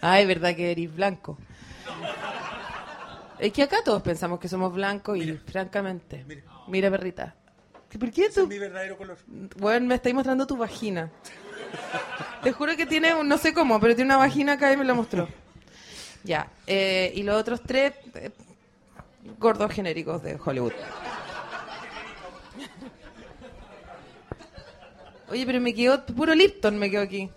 [0.00, 1.38] Ay, verdad que eres blanco.
[3.38, 6.24] Es que acá todos pensamos que somos blancos y francamente.
[6.68, 7.34] Mira, perrita.
[7.98, 8.46] ¿Por qué tú?
[8.46, 9.16] mi verdadero color.
[9.58, 11.10] Bueno, me estáis mostrando tu vagina.
[12.42, 14.84] Te juro que tiene, un- no sé cómo, pero tiene una vagina acá y me
[14.84, 15.28] la mostró.
[16.24, 16.48] Ya.
[16.66, 18.30] eh, y los otros tres, eh,
[19.38, 20.72] gordos genéricos de Hollywood.
[25.28, 27.30] Oye, pero me quedó, puro Lipton me quedó aquí.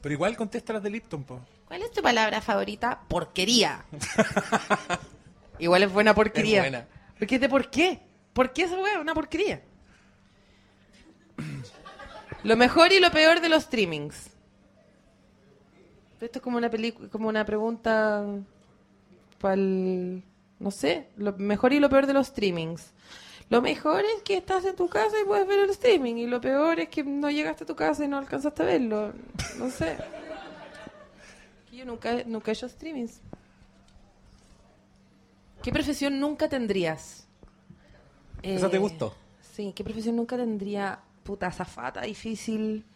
[0.00, 1.40] Pero igual contesta las de Lipton, po.
[1.66, 3.00] ¿Cuál es tu palabra favorita?
[3.08, 3.84] Porquería.
[5.58, 6.58] Igual es buena porquería.
[6.58, 6.88] Es buena.
[7.18, 8.00] ¿Por qué de por qué?
[8.32, 9.00] ¿Por qué esa weá?
[9.00, 9.62] Una porquería.
[12.42, 14.30] Lo mejor y lo peor de los streamings.
[16.20, 18.24] Esto es como una película, como una pregunta
[19.40, 20.22] para el,
[20.58, 22.92] no sé, lo mejor y lo peor de los streamings.
[23.52, 26.40] Lo mejor es que estás en tu casa y puedes ver el streaming y lo
[26.40, 29.12] peor es que no llegaste a tu casa y no alcanzaste a verlo.
[29.58, 29.98] No sé.
[31.70, 33.20] Yo nunca, nunca he hecho streamings.
[35.62, 37.28] ¿Qué profesión nunca tendrías?
[38.42, 39.14] ¿Esa te Eh, gustó?
[39.54, 40.98] Sí, ¿qué profesión nunca tendría?
[41.22, 42.86] Puta, zafata, difícil.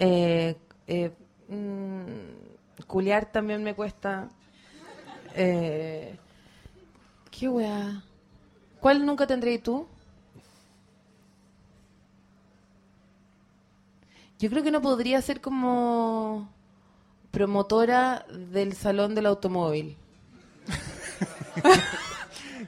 [0.00, 0.56] Eh,
[0.88, 1.12] eh,
[1.46, 4.28] mm, culiar también me cuesta.
[5.36, 6.16] Eh,
[7.30, 8.02] ¿Qué weá?
[8.82, 9.86] ¿Cuál nunca tendrías tú?
[14.40, 16.52] Yo creo que no podría ser como
[17.30, 19.96] promotora del salón del automóvil.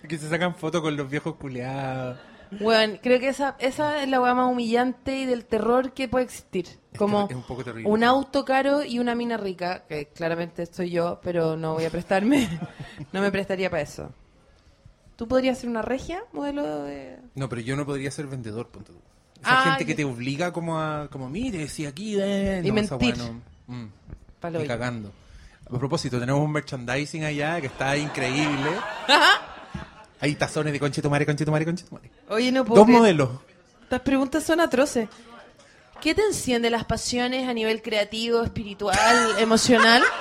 [0.08, 2.18] Que se sacan fotos con los viejos culeados.
[2.60, 6.26] Bueno, creo que esa, esa es la weá más humillante y del terror que puede
[6.26, 6.66] existir.
[6.98, 7.88] Como es un poco terrible.
[7.88, 11.90] un auto caro y una mina rica, que claramente soy yo, pero no voy a
[11.90, 12.48] prestarme,
[13.12, 14.12] no me prestaría para eso.
[15.16, 17.18] ¿Tú podrías ser una regia modelo de...?
[17.34, 18.98] No, pero yo no podría ser vendedor, ponte tú.
[19.40, 22.74] Esa Ah, gente que te obliga como a, como mire, si aquí, eh, Y no,
[22.74, 23.14] mentir.
[23.66, 23.84] Mm,
[24.40, 24.68] Palo hoyo.
[24.68, 25.12] cagando.
[25.70, 28.70] A propósito, tenemos un merchandising allá que está increíble.
[30.20, 32.10] Hay tazones de conchetumare, conchetumare, conchetumare.
[32.28, 32.98] Oye, no puedo Dos creer.
[33.00, 33.30] modelos.
[33.82, 35.08] Estas preguntas son atroces.
[36.00, 38.98] ¿Qué te enciende las pasiones a nivel creativo, espiritual,
[39.38, 40.02] emocional?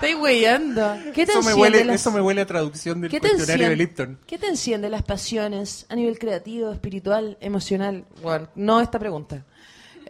[0.00, 0.96] Estoy weyando.
[1.14, 3.28] ¿Qué te Eso me, enciende huele, las- eso me huele a traducción del ¿Qué te,
[3.28, 4.18] cuestionario de Lipton.
[4.26, 8.04] ¿Qué te enciende las pasiones a nivel creativo, espiritual, emocional?
[8.22, 9.44] Bueno, no esta pregunta.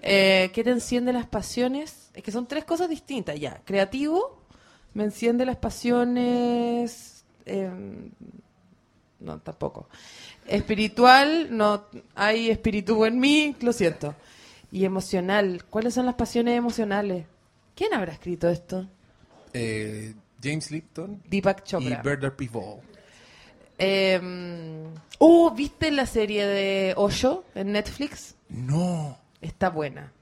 [0.02, 2.10] Eh, ¿Qué te enciende las pasiones?
[2.14, 3.60] Es que son tres cosas distintas ya.
[3.64, 4.40] Creativo,
[4.94, 7.24] me enciende las pasiones...
[7.46, 8.10] em,
[9.18, 9.88] no, tampoco.
[10.46, 14.14] Espiritual, no hay espíritu en mí, lo siento.
[14.72, 17.26] Y emocional, ¿cuáles son las pasiones emocionales?
[17.74, 18.86] ¿Quién habrá escrito esto?
[19.52, 22.02] Eh, James Lipton Deepak y Chopra.
[22.02, 22.80] Bernard Pivot.
[23.78, 24.20] Eh,
[25.18, 28.36] oh, ¿viste la serie de Osho en Netflix?
[28.48, 29.18] No.
[29.40, 30.12] Está buena.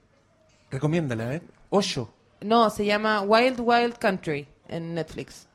[0.71, 1.41] Recomiéndala, ¿eh?
[1.69, 2.13] Ocho.
[2.41, 5.47] No, se llama Wild Wild Country en Netflix.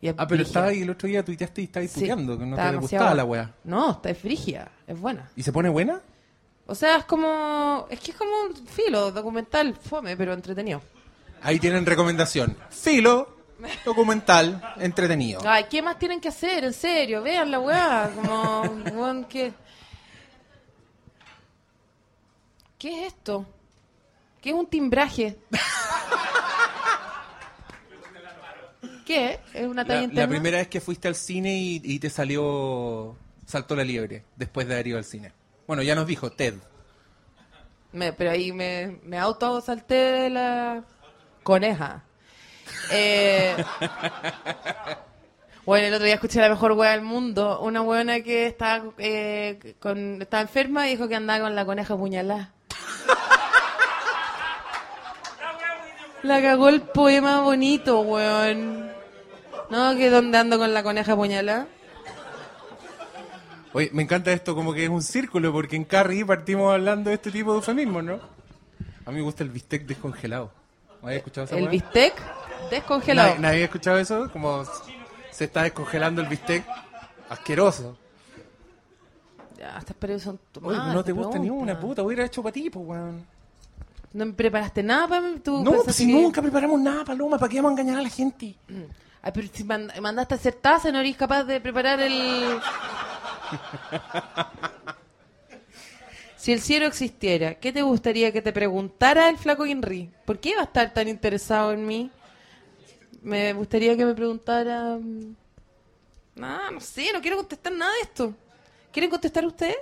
[0.00, 2.44] Y es Ah, pero estaba ahí el otro día tuiteaste y estabas Sí, tuiteando, que
[2.44, 3.54] no te gustaba la weá.
[3.64, 5.30] No, está es frigia, es buena.
[5.34, 6.02] ¿Y se pone buena?
[6.66, 7.86] O sea, es como.
[7.88, 10.82] Es que es como un filo, documental, fome, pero entretenido.
[11.42, 12.56] Ahí tienen recomendación.
[12.70, 13.36] Filo,
[13.84, 15.40] documental, entretenido.
[15.44, 16.64] Ay, ¿qué más tienen que hacer?
[16.64, 18.10] En serio, vean la weá.
[18.14, 18.62] Como.
[18.94, 19.52] weón, ¿qué?
[22.78, 23.46] ¿Qué es esto?
[24.40, 25.36] ¿Qué es un timbraje?
[29.04, 29.38] ¿Qué?
[29.54, 30.22] ¿Es una talla La, interna?
[30.22, 34.66] la primera vez que fuiste al cine y, y te salió Saltó la liebre, después
[34.66, 35.32] de haber ido al cine.
[35.68, 36.54] Bueno, ya nos dijo Ted.
[37.92, 40.82] Me- pero ahí me, me auto salté de la
[41.46, 42.02] coneja.
[42.90, 43.56] Eh,
[45.64, 47.60] bueno, el otro día escuché la mejor hueá del mundo.
[47.60, 51.94] Una buena que estaba, eh, con, estaba enferma y dijo que andaba con la coneja
[51.94, 52.52] apuñalada.
[56.24, 58.90] La cagó el poema bonito, weón.
[59.70, 61.68] No, que donde ando con la coneja apuñalada.
[63.72, 67.14] Oye, me encanta esto como que es un círculo, porque en Carrie partimos hablando de
[67.14, 68.18] este tipo de eufemismos, ¿no?
[69.04, 70.65] A mí me gusta el bistec descongelado.
[71.02, 72.14] ¿Habéis escuchado esa El bistec
[72.70, 73.28] descongelado.
[73.28, 74.30] ¿Nadie, nadie ha escuchado eso?
[74.32, 74.64] Como
[75.30, 76.64] se está descongelando el bistec.
[77.28, 77.96] Asqueroso.
[79.58, 82.52] Ya, estas preguntas son Oye, tomadas, no te gusta ni una puta, hubiera hecho para
[82.52, 83.26] ti, pues, weón.
[84.12, 85.40] ¿No me preparaste nada para mí?
[85.40, 88.02] ¿Tú No, pues si que- nunca preparamos nada, Paloma, ¿para qué vamos a engañar a
[88.02, 88.54] la gente?
[89.22, 92.12] Ay, pero si mand- mandaste a hacer taza, no eres capaz de preparar el...
[96.46, 100.08] si el cielo existiera, ¿qué te gustaría que te preguntara el flaco Henry?
[100.24, 102.08] ¿Por qué va a estar tan interesado en mí?
[103.22, 104.96] Me gustaría que me preguntara...
[104.96, 105.34] mm,
[106.36, 108.32] No, no sé, no quiero contestar nada de esto.
[108.92, 109.76] ¿Quieren contestar ustedes?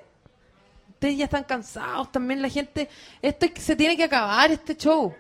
[0.88, 2.88] Ustedes ya están cansados también, la gente...
[3.20, 5.14] Esto se tiene que acabar, este show.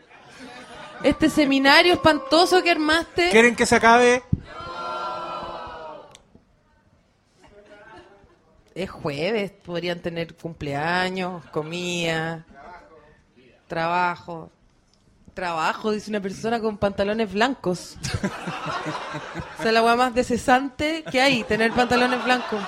[1.02, 3.28] Este seminario espantoso que armaste...
[3.28, 4.22] ¿Quieren que se acabe?
[8.74, 12.44] Es jueves, podrían tener cumpleaños, comida,
[13.68, 14.50] trabajo.
[15.32, 17.96] Trabajo, dice una persona con pantalones blancos.
[19.58, 22.62] o sea, la weá más desesante que hay, tener pantalones blancos.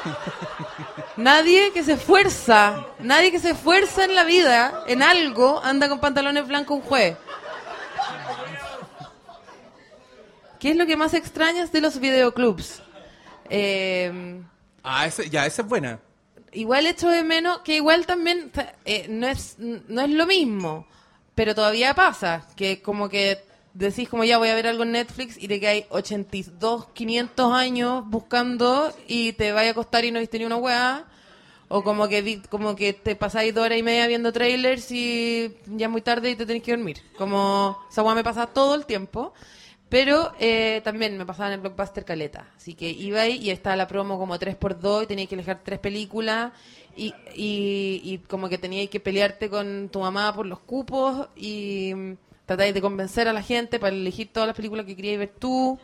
[1.16, 6.00] Nadie que se esfuerza, nadie que se esfuerza en la vida, en algo, anda con
[6.00, 7.16] pantalones blancos un jueves.
[10.60, 12.82] ¿Qué es lo que más extrañas de los videoclubs?
[13.48, 14.42] Eh,
[14.88, 15.98] Ah, ese, ya, esa es buena.
[16.52, 18.52] igual echo de menos que igual también
[18.84, 20.86] eh, no es no es lo mismo
[21.34, 23.38] pero todavía pasa que como que
[23.74, 27.52] decís como ya voy a ver algo en Netflix y de que hay 82 500
[27.52, 31.04] años buscando y te vaya a costar y no viste ni una weá
[31.68, 35.52] o como que vi- como que te pasáis dos horas y media viendo trailers y
[35.66, 38.76] ya es muy tarde y te tenés que dormir como esa weá me pasa todo
[38.76, 39.34] el tiempo
[39.88, 42.48] pero eh, también me pasaba en el Blockbuster Caleta.
[42.56, 46.52] Así que iba y estaba la promo como 3x2 y tenías que elegir tres películas
[46.96, 51.92] y, y, y como que tenías que pelearte con tu mamá por los cupos y
[51.94, 52.12] mm,
[52.46, 55.78] tratáis de convencer a la gente para elegir todas las películas que queríais ver tú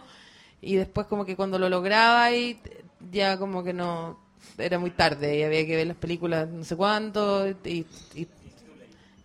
[0.61, 2.57] y después como que cuando lo lograbais
[3.11, 4.19] ya como que no
[4.59, 8.27] era muy tarde y había que ver las películas no sé cuánto y, y,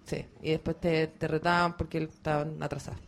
[0.05, 3.06] sí, y después te, te retaban porque estaban atrasados.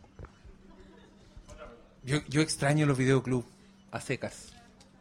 [2.04, 3.46] Yo, yo extraño los videoclubs
[3.90, 4.52] a secas.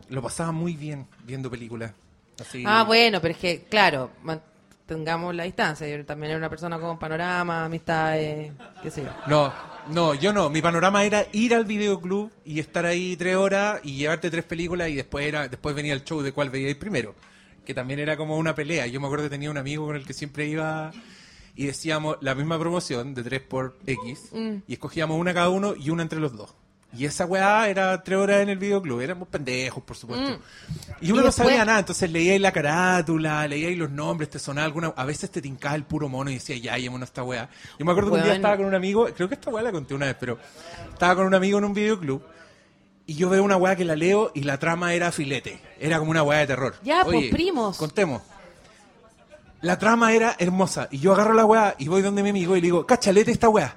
[0.10, 1.92] Lo pasaba muy bien viendo películas.
[2.40, 2.64] Así.
[2.66, 5.88] Ah, bueno, pero es que, claro, mantengamos la distancia.
[5.88, 9.10] Yo también era una persona con panorama, amistades, qué sé yo.
[9.28, 9.54] No,
[9.90, 10.50] no, yo no.
[10.50, 14.90] Mi panorama era ir al videoclub y estar ahí tres horas y llevarte tres películas
[14.90, 17.14] y después era después venía el show de cuál veíais primero.
[17.66, 18.88] Que también era como una pelea.
[18.88, 20.92] Yo me acuerdo que tenía un amigo con el que siempre iba
[21.56, 24.56] y decíamos la misma promoción de 3 por X Mm.
[24.68, 26.56] y escogíamos una cada uno y una entre los dos.
[26.92, 29.00] Y esa weá era tres horas en el videoclub.
[29.00, 30.40] Éramos pendejos, por supuesto.
[31.02, 31.24] Y uno Mm.
[31.24, 34.94] Y no sabía nada, entonces leíais la carátula, leíais los nombres, te sonaba alguna.
[34.96, 37.48] A veces te tincaba el puro mono y decía, ya, llémonos esta weá.
[37.78, 39.72] Yo me acuerdo que un día estaba con un amigo, creo que esta weá la
[39.72, 40.40] conté una vez, pero
[40.92, 42.24] estaba con un amigo en un videoclub
[43.10, 45.60] y yo veo una weá que la leo y la trama era filete.
[45.80, 46.76] Era como una weá de terror.
[46.84, 47.78] Ya, pues, Oye, primos.
[47.78, 48.22] Contemos.
[49.62, 50.88] La trama era hermosa.
[50.92, 53.50] Y yo agarro la weá y voy donde mi amigo y le digo, cachalete esta
[53.50, 53.76] weá.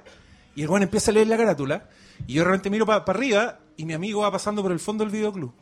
[0.55, 1.83] Y el weón empieza a leer la carátula.
[2.27, 5.11] Y yo realmente miro para arriba y mi amigo va pasando por el fondo del
[5.11, 5.53] videoclub.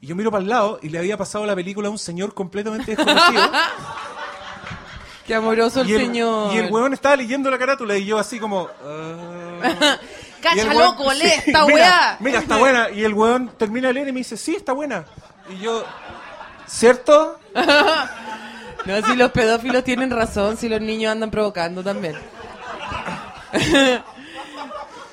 [0.00, 2.34] Y yo miro para el lado y le había pasado la película a un señor
[2.34, 3.42] completamente desconocido.
[5.26, 6.52] Qué amoroso el, y, el, señor.
[6.54, 8.68] y el weón estaba leyendo la carátula y yo así como...
[10.44, 12.16] Y Cacha weón- loco, lee Sí, esta mira, weá.
[12.20, 12.90] Mira, está buena.
[12.90, 15.06] Y el weón termina de leer y me dice, sí, está buena.
[15.48, 15.82] Y yo,
[16.66, 17.38] ¿cierto?
[18.84, 22.14] No, si los pedófilos tienen razón, si los niños andan provocando también.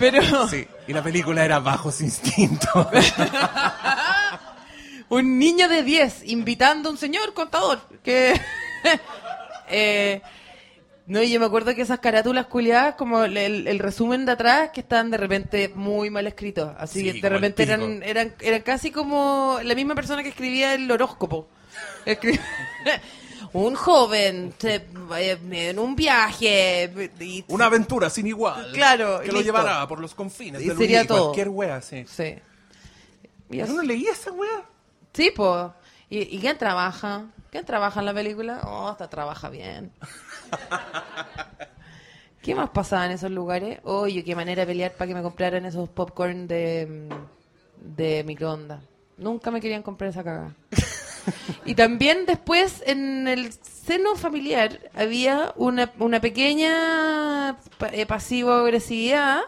[0.01, 0.67] Pero Sí.
[0.87, 2.87] Y la película era Bajos Instintos.
[5.09, 8.33] un niño de 10 invitando a un señor contador que...
[9.69, 10.21] eh,
[11.07, 14.31] no, y yo me acuerdo que esas carátulas culiadas, como el, el- el resumen de
[14.33, 16.73] atrás, que estaban de repente muy mal escritos.
[16.77, 20.73] Así Sí, que de repente eran, eran, eran casi como la misma persona que escribía
[20.73, 21.49] el horóscopo.
[23.53, 24.85] un joven se-
[25.17, 28.71] eh, en un viaje y Una aventura sin igual.
[28.73, 31.25] Claro, Que lo llevará por los confines Y del sería todo.
[31.25, 32.05] Cualquier wea, sí.
[32.07, 32.35] Sí.
[33.49, 34.63] No leía esa wea.
[35.13, 35.71] Sí, pues.
[36.09, 37.25] ¿Y, ¿Y quién trabaja?
[37.51, 38.61] ¿Quién trabaja en la película?
[38.65, 39.91] Oh, hasta trabaja bien.
[42.41, 43.79] ¿Qué más pasaba en esos lugares?
[43.83, 48.81] Oye, qué manera de pelear para que me compraran esos popcorn de, mm, de microondas.
[49.17, 50.55] Nunca me querían comprar esa cagada.
[51.65, 57.57] Y también después en el seno familiar había una, una pequeña
[57.91, 59.41] eh, pasivo-agresividad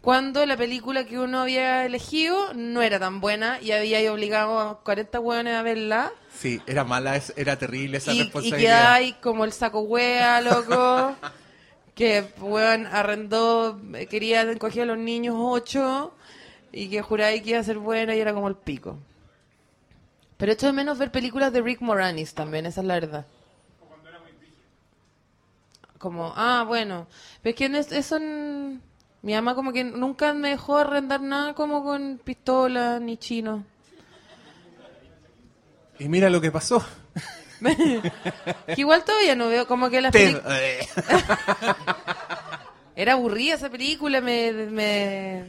[0.00, 4.80] cuando la película que uno había elegido no era tan buena y había obligado a
[4.82, 8.58] 40 hueones a verla Sí, era mala, era terrible esa y, y responsabilidad.
[8.78, 11.14] quedaba ahí como el saco hueá, loco.
[11.94, 16.14] que, weón, arrendó, eh, quería coger a los niños ocho
[16.72, 18.96] y que juraba que iba a ser buena y era como el pico.
[20.40, 23.26] Pero echo de menos ver películas de Rick Moranis también, esa es la verdad.
[25.98, 27.06] Como, ah, bueno.
[27.42, 28.80] Pero es que eso en-
[29.22, 33.64] Mi mamá como que nunca me dejó arrendar nada como con pistola ni chino.
[35.98, 36.82] Y mira lo que pasó.
[37.60, 40.46] Que igual todavía no veo como que las películas...
[42.96, 45.44] Era aburrida esa película, me, me-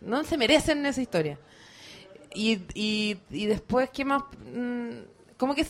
[0.00, 1.36] no se merecen esa historia.
[2.34, 4.22] Y, y, y después, ¿qué más?
[4.54, 4.90] Mm,
[5.36, 5.66] Como que,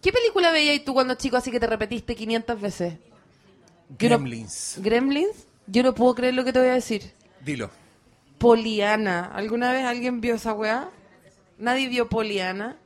[0.00, 2.94] ¿Qué película veías tú cuando chico así que te repetiste 500 veces?
[2.94, 4.76] No- Gremlins.
[4.78, 5.46] ¿Gremlins?
[5.66, 7.12] Yo no puedo creer lo que te voy a decir.
[7.44, 7.70] Dilo.
[8.38, 9.26] Poliana.
[9.34, 10.90] ¿Alguna vez alguien vio esa weá?
[11.58, 12.76] Nadie vio Poliana.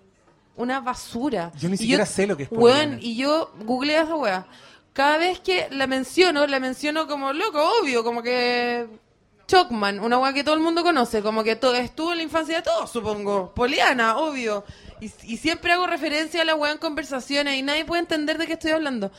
[0.56, 1.52] Una basura.
[1.58, 2.98] Yo ni siquiera sé lo que es weón, Poliana.
[3.00, 4.46] y yo googleé esa weá.
[4.92, 8.86] Cada vez que la menciono, la menciono como loco, obvio, como que.
[9.50, 12.62] Chocman, una weá que todo el mundo conoce, como que estuvo en la infancia de
[12.62, 13.52] todos, supongo.
[13.52, 14.64] Poliana, obvio.
[15.00, 18.46] Y, y siempre hago referencia a la weá en conversaciones y nadie puede entender de
[18.46, 19.10] qué estoy hablando.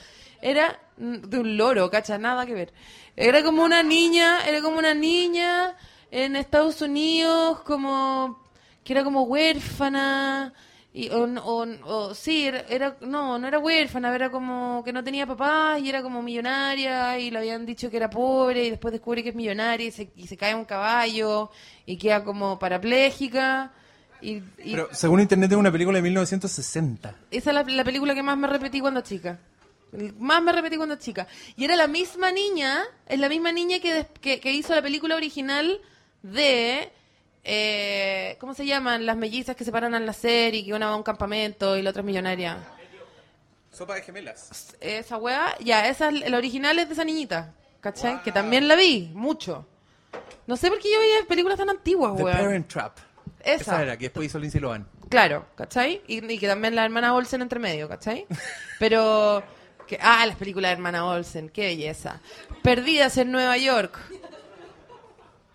[0.41, 2.73] Era de un loro, cacha, nada que ver.
[3.17, 5.75] Era como una niña, era como una niña
[6.11, 8.41] en Estados Unidos, como
[8.85, 10.53] que era como huérfana.
[10.93, 15.01] Y, o, o, o- sí, era, era- no, no era huérfana, era como que no
[15.03, 18.91] tenía papá y era como millonaria y le habían dicho que era pobre y después
[18.91, 21.49] descubre que es millonaria y se, y se cae un caballo
[21.85, 23.71] y queda como parapléjica.
[24.21, 27.15] Y, y Pero según internet es una película de 1960.
[27.31, 29.39] esa es la, la película que más me repetí cuando chica.
[30.19, 31.25] Más me repetí cuando chica.
[31.55, 34.81] Y era la misma niña, es la misma niña que, des- que, que hizo la
[34.81, 35.79] película original
[36.21, 36.91] de...
[37.43, 39.05] eh, ¿Cómo se llaman?
[39.05, 41.81] Las mellizas que se paran en la serie, que una va a un campamento y
[41.81, 42.57] la otra es millonaria.
[43.71, 44.75] Sopa de gemelas.
[44.81, 48.21] Esa weá, ya, esa, es- el original es de esa niñita, ¿cachai?
[48.21, 49.65] Que también la vi, mucho.
[50.45, 52.37] No sé por qué yo veía películas tan antiguas, The weón.
[52.37, 52.97] Parent Trap.
[53.43, 53.81] Esa.
[53.81, 54.87] era, que después hizo Lindsay Lohan.
[55.09, 56.01] Claro, ¿cachai?
[56.07, 58.25] Y, y que también la hermana Olsen entre medio, ¿cachai?
[58.79, 59.41] Pero,
[59.87, 62.19] que, ah, las películas de hermana Olsen, qué belleza.
[62.61, 63.97] Perdidas en Nueva York.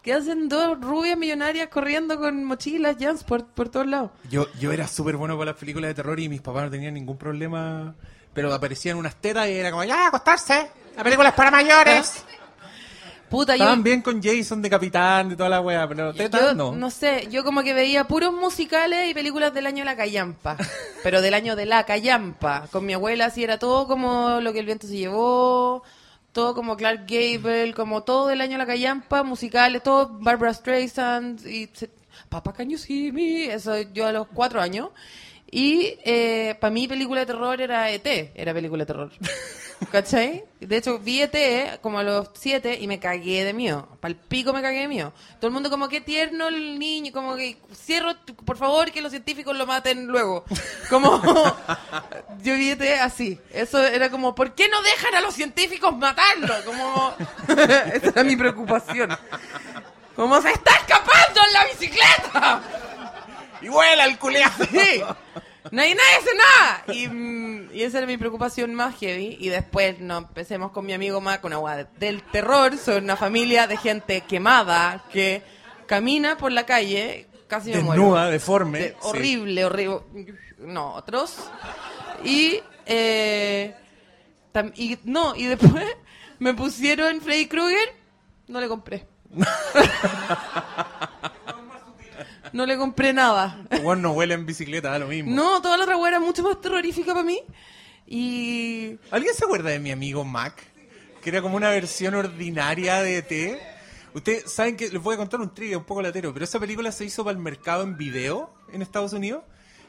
[0.06, 4.12] ¿Qué hacen dos rubias millonarias corriendo con mochilas, jans por, por todos lados?
[4.30, 6.94] Yo, yo era súper bueno para las películas de terror y mis papás no tenían
[6.94, 7.92] ningún problema.
[8.32, 10.70] Pero aparecían unas tetas y era como, ya, acostarse.
[10.96, 12.24] La película es para mayores.
[13.28, 16.54] Puta, yo, Estaban bien con Jason de capitán, de toda la wea, pero tetas yo
[16.54, 16.70] no.
[16.70, 20.56] no sé, yo como que veía puros musicales y películas del año de la callampa.
[21.02, 22.68] pero del año de la callampa.
[22.70, 25.82] Con mi abuela así era todo como lo que el viento se llevó,
[26.36, 31.70] todo como Clark Gable, como todo del año la callampa, musicales, todo Barbara Streisand y
[32.28, 34.90] Papá Can You See Me, eso yo a los cuatro años.
[35.50, 35.94] Y
[36.60, 39.10] para mí película de terror era ET, era película de terror.
[39.92, 40.44] ¿Cachai?
[40.60, 43.88] De hecho, vi ET como a los siete y me cagué de miedo.
[44.00, 45.12] Pal pico me cagué de miedo.
[45.38, 48.14] Todo el mundo como, qué tierno el niño, como que cierro,
[48.44, 50.44] por favor, que los científicos lo maten luego.
[50.90, 51.20] Como,
[52.42, 53.40] yo vi ET así.
[53.52, 56.54] Eso era como, ¿por qué no dejan a los científicos matarlo?
[56.64, 57.14] Como,
[57.92, 59.16] esa era mi preocupación.
[60.14, 62.62] Como, se está escapando en la bicicleta.
[63.60, 64.64] Y vuela el culeado.
[64.70, 65.02] Sí.
[65.72, 66.84] Nadie, nadie hace nada.
[66.88, 69.36] Y, mm, y esa era mi preocupación más heavy.
[69.38, 72.76] Y después nos empecemos con mi amigo Mac, una guada del terror.
[72.78, 75.42] Son una familia de gente quemada que
[75.86, 78.02] camina por la calle, casi me muero.
[78.02, 78.78] Desnuda, deforme.
[78.78, 78.94] De- sí.
[79.02, 80.00] horrible, horrible.
[80.58, 81.36] No, otros.
[82.24, 83.74] Y, eh,
[84.54, 85.84] tam- y no, y después
[86.38, 87.92] me pusieron Freddy Krueger,
[88.48, 89.06] no le compré.
[92.52, 93.64] no le compré nada.
[93.82, 95.34] Bueno, no huele en bicicleta, da lo mismo.
[95.34, 97.40] No, toda la otra era mucho más terrorífica para mí.
[98.06, 98.98] Y.
[99.10, 100.62] ¿Alguien se acuerda de mi amigo Mac?
[101.22, 103.58] Que era como una versión ordinaria de ET.
[104.14, 106.90] Ustedes saben que les voy a contar un trivia un poco latero, pero esa película
[106.92, 109.42] se hizo para el mercado en video en Estados Unidos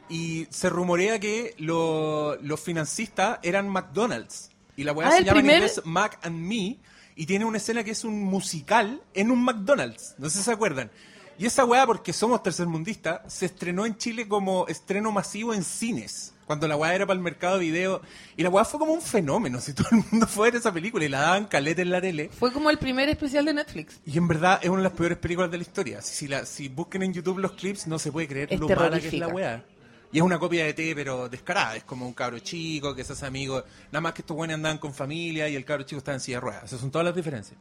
[0.09, 4.49] y se rumorea que lo- los financistas eran McDonald's.
[4.75, 6.77] Y la weá Ah, se llama primer- en inglés Mac and Me
[7.15, 10.15] y tiene una escena que es un musical en un McDonald's.
[10.17, 10.91] No sé si se acuerdan.
[11.39, 16.33] Y esa weá, porque somos tercermundistas, se estrenó en Chile como estreno masivo en cines.
[16.47, 18.01] Cuando la weá era para el mercado de video.
[18.35, 19.59] Y la weá fue como un fenómeno.
[19.59, 22.01] Si todo el mundo fue a ver esa película y la daban caleta en la
[22.01, 22.29] tele.
[22.29, 23.99] Fue como el primer especial de Netflix.
[24.05, 26.01] Y en verdad es una de las peores películas de la historia.
[26.01, 28.67] Si, si la, si busquen en YouTube los clips, no se puede creer Es lo
[28.69, 29.63] mala que es la weá.
[30.11, 31.75] Y es una copia de T, pero descarada.
[31.75, 33.63] Es como un cabro chico que se hace amigo.
[33.91, 36.37] Nada más que estos buenos andaban con familia y el cabro chico está en silla
[36.37, 36.63] de ruedas.
[36.63, 37.59] Esas son todas las diferencias.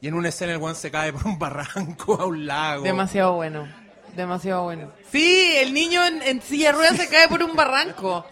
[0.00, 2.84] Y en una escena el weón se cae por un barranco a un lago.
[2.84, 3.66] Demasiado bueno.
[4.14, 4.92] Demasiado bueno.
[5.10, 8.24] Sí, el niño en, en silla de ruedas se cae por un barranco.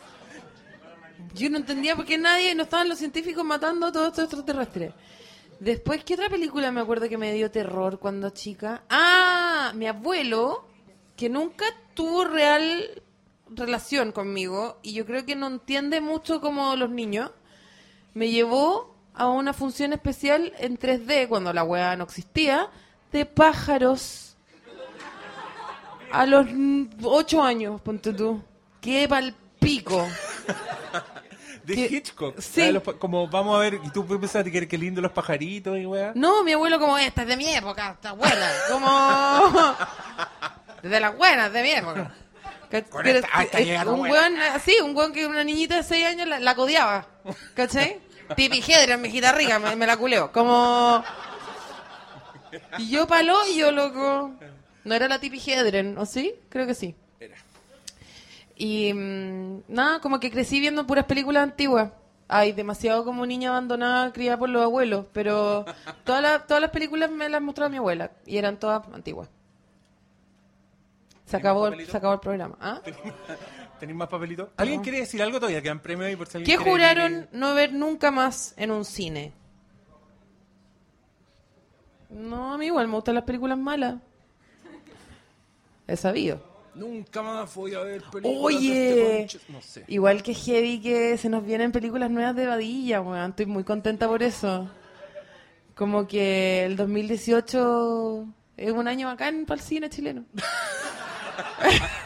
[1.35, 4.93] Yo no entendía por qué nadie, no estaban los científicos matando a todos estos extraterrestres.
[5.61, 8.83] Después, ¿qué otra película me acuerdo que me dio terror cuando chica?
[8.91, 10.67] Ah, mi abuelo,
[11.17, 13.03] que nunca tuvo real
[13.49, 17.31] relación conmigo y yo creo que no entiende mucho como los niños,
[18.15, 22.69] me llevó a una función especial en 3D, cuando la weá no existía,
[23.13, 24.37] de pájaros.
[26.11, 28.43] A los mm, ocho años, ponte tú.
[28.81, 30.07] Qué palpico.
[31.65, 32.41] De que- Hitchcock.
[32.41, 32.61] sí.
[32.63, 35.87] De los como vamos a ver, y tú pensaste que qué lindo los pajaritos y
[35.87, 36.11] weá.
[36.17, 38.51] No, mi abuelo como, esta es de mi época, está buena.
[38.71, 39.77] Como...
[40.83, 42.13] De las buenas, de mi época.
[42.91, 46.05] Con esta- ah, es- llegando un weón así, un weón que una niñita de 6
[46.05, 47.07] años la, la codiaba.
[47.55, 48.01] ¿Cachai?
[48.37, 50.33] Tipi Hedren, mi hijita rica, me, me la culeo.
[50.33, 51.03] Como...
[52.78, 54.33] Y yo palo y yo loco.
[54.85, 56.35] No era la Tipi Hedren, ¿o sí?
[56.49, 56.95] Creo que sí.
[57.20, 57.37] Era.
[58.57, 61.91] Y mm, nada, como que crecí viendo puras películas antiguas.
[62.28, 65.07] Ay, demasiado como niña abandonada, criada por los abuelos.
[65.12, 65.64] Pero
[66.05, 68.11] todas las, todas las películas me las mostraba mi abuela.
[68.26, 69.28] Y eran todas antiguas.
[71.26, 72.57] Se acabó, el, se acabó el programa.
[72.61, 72.80] ¿Ah?
[73.83, 74.51] ¿Tenéis más papelitos?
[74.59, 75.61] ¿Alguien quiere decir algo todavía?
[75.61, 78.85] Quedan premios ahí por si alguien ¿Qué quiere juraron no ver nunca más en un
[78.85, 79.33] cine?
[82.09, 83.97] No, a mí igual me gustan las películas malas.
[85.89, 86.41] He sabido.
[86.76, 89.85] Nunca más voy a ver películas de Oye, este conche- No sé.
[89.89, 93.30] igual que heavy que se nos vienen películas nuevas de Vadilla, weón.
[93.30, 94.70] Estoy muy contenta por eso.
[95.74, 98.28] Como que el 2018
[98.59, 100.24] es un año bacán para el cine chileno.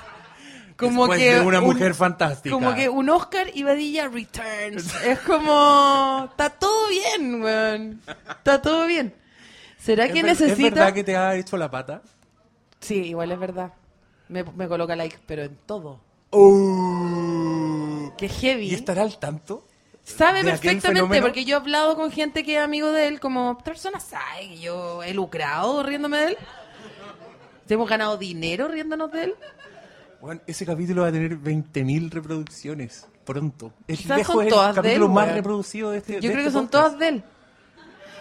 [0.78, 2.54] Después de una mujer fantástica.
[2.54, 4.94] Como que un Oscar y Vadilla Returns.
[5.04, 6.26] es como...
[6.30, 8.00] Está todo bien, weón.
[8.28, 9.14] Está todo bien.
[9.78, 10.74] ¿Será ¿Es que ver- ¿Es necesita...?
[10.74, 12.02] verdad que te ha hecho la pata?
[12.80, 13.72] Sí, igual es verdad.
[14.28, 16.00] Me, me coloca like, pero en todo.
[16.30, 18.12] Oh.
[18.18, 18.70] Que heavy.
[18.70, 19.66] ¿Y estará al tanto?
[20.02, 23.64] Sabe perfectamente, porque yo he hablado con gente que es amigo de él, como esta
[23.64, 26.38] persona sabe que yo he lucrado riéndome de él.
[27.68, 29.34] Hemos ganado dinero riéndonos de él.
[30.26, 33.72] Bueno, ese capítulo va a tener 20.000 reproducciones pronto.
[33.86, 35.36] Es Quizás lejos son el todas de capítulo él, más weón.
[35.36, 36.84] reproducido de este Yo de creo este que son podcast.
[36.84, 37.24] todas de él.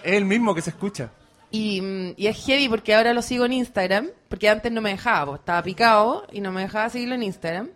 [0.03, 1.09] Es el mismo que se escucha.
[1.49, 4.91] Y, mm, y es heavy porque ahora lo sigo en Instagram, porque antes no me
[4.91, 7.69] dejaba, pues, estaba picado y no me dejaba seguirlo en Instagram.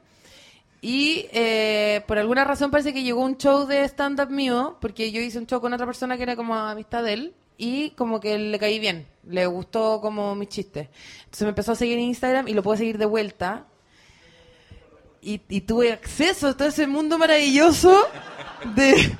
[0.79, 5.21] Y eh, por alguna razón parece que llegó un show de stand-up mío, porque yo
[5.21, 8.37] hice un show con otra persona que era como amistad de él, y como que
[8.37, 10.87] le caí bien, le gustó como mis chistes.
[11.23, 13.65] Entonces me empezó a seguir en Instagram y lo puedo seguir de vuelta.
[15.21, 18.07] Y, y tuve acceso a todo ese mundo maravilloso
[18.75, 19.17] de,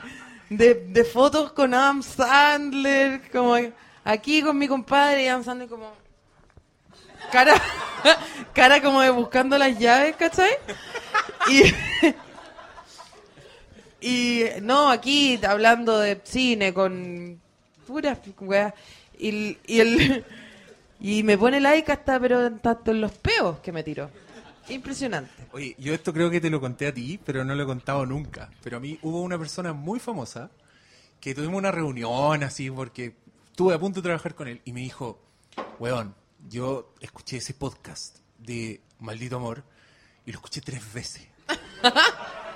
[0.50, 3.56] de, de fotos con Adam Sandler, como
[4.04, 5.92] aquí con mi compadre y Adam Sandler como
[7.32, 7.54] cara,
[8.54, 10.52] cara como de buscando las llaves, ¿cachai?
[11.50, 11.64] Y,
[14.02, 17.40] Y no, aquí hablando de cine con
[17.86, 18.74] puras weas.
[19.18, 20.24] Y, el,
[21.02, 24.10] y me pone like hasta, pero tanto en los peos que me tiró.
[24.70, 25.48] Impresionante.
[25.52, 28.06] Oye, yo esto creo que te lo conté a ti, pero no lo he contado
[28.06, 28.50] nunca.
[28.64, 30.52] Pero a mí hubo una persona muy famosa
[31.20, 33.16] que tuvimos una reunión así porque
[33.52, 35.20] estuve a punto de trabajar con él y me dijo,
[35.80, 36.16] weón,
[36.48, 39.64] yo escuché ese podcast de Maldito Amor
[40.26, 41.28] y lo escuché tres veces.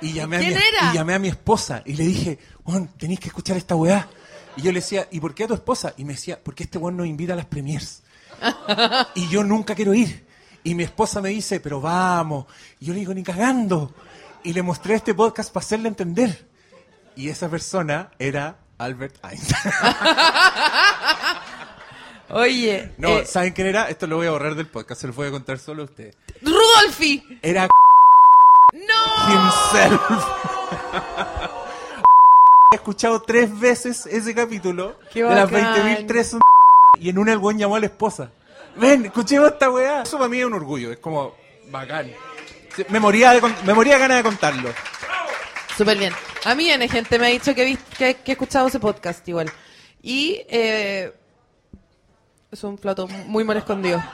[0.01, 3.27] Y llamé, a mi, y llamé a mi esposa y le dije, weón, tenéis que
[3.29, 4.09] escuchar esta weá.
[4.57, 5.93] Y yo le decía, ¿y por qué a tu esposa?
[5.97, 8.03] Y me decía, porque este weón nos invita a las premiers.
[9.15, 10.27] y yo nunca quiero ir.
[10.63, 12.45] Y mi esposa me dice, pero vamos.
[12.79, 13.93] Y yo le digo, ni cagando.
[14.43, 16.47] Y le mostré este podcast para hacerle entender.
[17.15, 19.73] Y esa persona era Albert Einstein.
[22.29, 23.89] Oye, no, eh, ¿saben quién era?
[23.89, 26.15] Esto lo voy a borrar del podcast, se lo voy a contar solo a ustedes.
[26.41, 27.39] Rudolfi.
[27.41, 27.67] Era
[28.73, 29.29] No.
[29.29, 30.01] himself.
[32.71, 36.07] He escuchado tres veces ese capítulo Qué de las bacán.
[36.07, 36.41] 20.003 son
[36.99, 38.31] y en una el buen llamó a la esposa.
[38.75, 40.01] Ven, escuchemos esta weá.
[40.03, 41.35] Eso para mí es un orgullo, es como
[41.69, 42.11] bacán.
[42.89, 44.69] Me moría de, con- me moría de ganas de contarlo.
[45.77, 46.13] Súper bien.
[46.45, 48.79] A mí N gente me ha dicho que, he vis- que, que he escuchado ese
[48.79, 49.51] podcast igual.
[50.01, 51.13] Y eh,
[52.51, 54.03] es un flato muy mal escondido.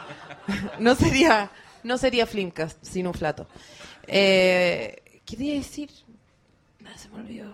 [0.80, 1.52] No sería,
[1.84, 3.48] no sería Flimcast sin un flato.
[4.08, 5.92] Eh, ¿Qué te iba a decir?
[6.80, 7.54] Nada, se me olvidó.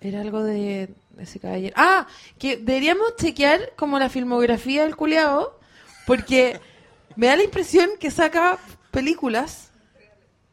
[0.00, 1.72] Era algo de, de ese caballero.
[1.78, 2.08] Ah,
[2.40, 5.59] que deberíamos chequear como la filmografía del culeado,
[6.10, 6.60] porque
[7.14, 8.58] me da la impresión que saca
[8.90, 9.70] películas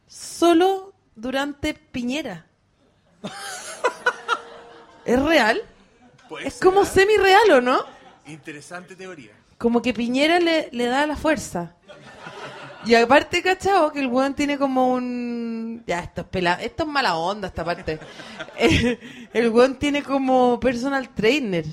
[0.06, 2.46] solo durante Piñera.
[5.04, 5.60] ¿Es real?
[6.44, 7.80] Es como semi-real, ¿o no?
[8.28, 9.32] Interesante teoría.
[9.58, 11.74] Como que Piñera le, le da la fuerza.
[12.86, 15.82] Y aparte, cachao, que el weón tiene como un...
[15.88, 16.54] Ya, esto es, pela...
[16.62, 17.98] esto es mala onda, esta parte.
[19.32, 21.64] El weón tiene como personal trainer.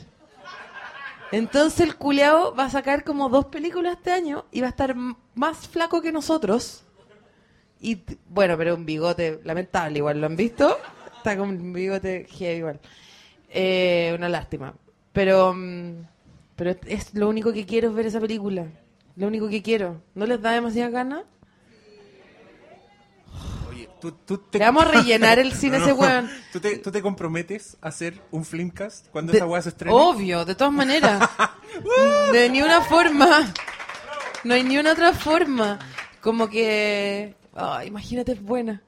[1.31, 4.95] Entonces el culeado va a sacar como dos películas este año y va a estar
[5.33, 6.83] más flaco que nosotros.
[7.81, 10.77] Y bueno, pero un bigote lamentable igual, ¿lo han visto?
[11.17, 12.79] Está con un bigote heavy igual.
[13.49, 14.73] Eh, una lástima.
[15.13, 16.05] Pero, mm,
[16.55, 18.67] pero es lo único que quiero es ver esa película.
[19.15, 20.01] Lo único que quiero.
[20.13, 21.23] ¿No les da demasiada gana?
[24.05, 24.59] Tú, tú te...
[24.59, 26.29] Le vamos a rellenar el cine a ese weón.
[26.53, 29.95] ¿Tú te, ¿Tú te comprometes a hacer un Flimcast cuando De- esa weá se estrene?
[29.95, 31.27] Obvio, de todas maneras.
[32.31, 33.51] de ni una forma.
[34.43, 35.79] No hay ni una otra forma.
[36.21, 37.33] Como que.
[37.55, 38.83] ay, imagínate, es buena.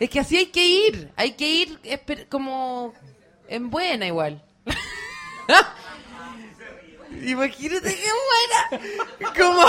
[0.00, 1.12] Es que así hay que ir.
[1.16, 1.78] Hay que ir
[2.30, 2.94] como
[3.46, 4.42] en buena igual.
[7.22, 8.10] imagínate qué
[8.70, 9.34] buena.
[9.36, 9.66] Como.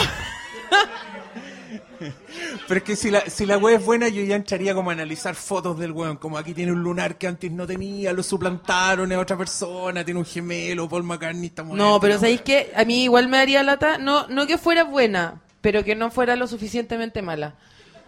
[2.67, 4.93] Pero es que si la, si la wea es buena, yo ya entraría como a
[4.93, 6.17] analizar fotos del weón.
[6.17, 10.19] Como aquí tiene un lunar que antes no tenía, lo suplantaron, es otra persona, tiene
[10.19, 11.83] un gemelo, Paul McCartney está muerto.
[11.83, 12.71] No, pero ¿sabéis qué?
[12.75, 13.97] A mí igual me daría lata.
[13.97, 17.55] No, no que fuera buena, pero que no fuera lo suficientemente mala.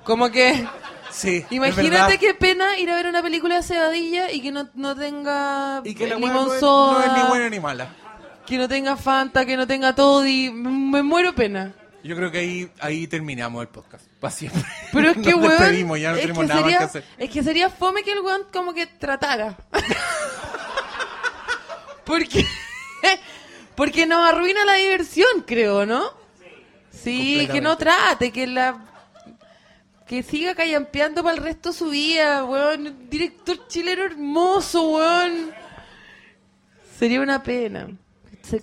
[0.03, 0.65] Como que.
[1.09, 4.95] Sí, Imagínate qué pena ir a ver una película de Cebadilla y que no, no
[4.95, 7.87] tenga Y que la wea limón no es, soda, no es ni buena ni mala.
[8.45, 10.51] que no tenga Fanta, que no tenga Toddy.
[10.51, 11.73] Me muero pena.
[12.03, 14.05] Yo creo que ahí, ahí terminamos el podcast.
[14.19, 14.63] Para siempre.
[14.93, 17.03] Pero es que, Nos weón, ya no es, tenemos que nada sería, que hacer.
[17.17, 19.57] es que sería fome que el weón como que tratara.
[22.05, 22.45] porque,
[23.75, 26.11] porque nos arruina la diversión, creo, ¿no?
[26.91, 28.83] Sí, que no trate, que la...
[30.07, 33.09] Que siga callampeando para el resto de su vida, weón.
[33.09, 35.51] Director chileno hermoso, weón.
[36.97, 37.89] Sería una pena.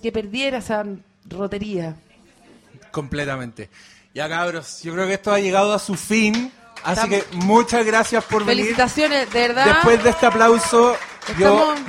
[0.01, 0.83] Que perdiera esa
[1.29, 1.95] rotería.
[2.95, 3.69] Completamente.
[4.13, 6.51] Ya cabros, yo creo que esto ha llegado a su fin.
[6.83, 8.63] Así Estamos- que muchas gracias por venir.
[8.63, 9.65] Felicitaciones, de verdad.
[9.65, 10.95] Después de este aplauso,
[11.37, 11.73] yo...
[11.73, 11.79] Estamos-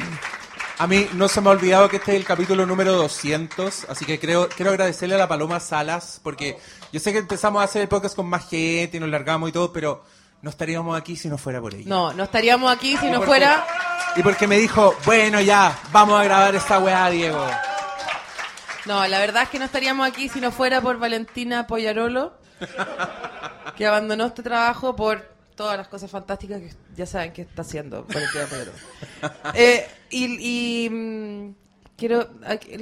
[0.79, 4.05] A mí no se me ha olvidado que este es el capítulo número 200, así
[4.05, 6.59] que creo, quiero agradecerle a la Paloma Salas, porque
[6.93, 9.53] yo sé que empezamos a hacer el podcast con más gente y nos largamos y
[9.53, 10.05] todo, pero
[10.43, 11.85] no estaríamos aquí si no fuera por ella.
[11.89, 13.67] No, no estaríamos aquí si no fuera...
[14.17, 17.47] Y porque me dijo, bueno ya, vamos a grabar esta weá, Diego.
[18.87, 22.35] No, la verdad es que no estaríamos aquí si no fuera por Valentina Poyarolo,
[23.77, 28.05] que abandonó este trabajo por todas las cosas fantásticas que ya saben que está haciendo
[28.05, 28.73] Valentina Poyarolo.
[29.55, 31.55] Eh, y y, mm,
[31.97, 32.29] quiero,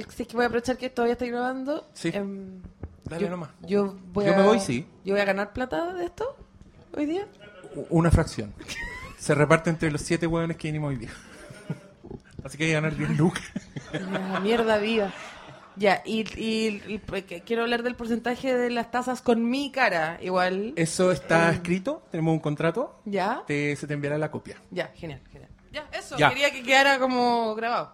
[0.09, 1.87] si es que voy a aprovechar que todavía estoy grabando.
[1.93, 2.09] Sí.
[2.13, 2.61] em,
[3.05, 3.49] Dale yo, nomás.
[3.61, 4.87] Yo, voy Yo a, me voy, sí.
[5.03, 6.35] Yo voy a ganar plata de esto
[6.95, 7.27] hoy día.
[7.75, 8.53] U- Una fracción.
[9.17, 11.09] Se reparte entre los siete hueones que vinimos hoy día.
[12.43, 13.43] Así que hay que ganar 10 lucas.
[13.93, 15.11] La mierda viva.
[15.77, 16.99] Ya, y, y- y,
[17.45, 20.73] quiero hablar del porcentaje de las tazas con mi cara, igual.
[20.77, 23.43] Eso está escrito, tenemos un contrato, ¿Ya?
[23.45, 24.55] te- se te enviará la copia.
[24.71, 25.49] Ya, genial, genial.
[25.71, 26.29] Ya, eso, Ya.
[26.29, 27.93] quería que quedara como grabado.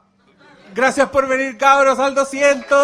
[0.75, 2.77] Gracias por venir, cabros, al 200.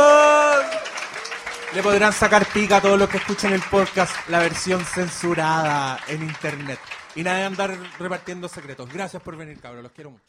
[1.74, 6.24] Le podrán sacar pica a todos los que escuchen el podcast, la versión censurada en
[6.24, 6.80] internet.
[7.16, 8.92] Y nada de andar repartiendo secretos.
[8.92, 10.24] Gracias por venir, cabros, los quiero mucho.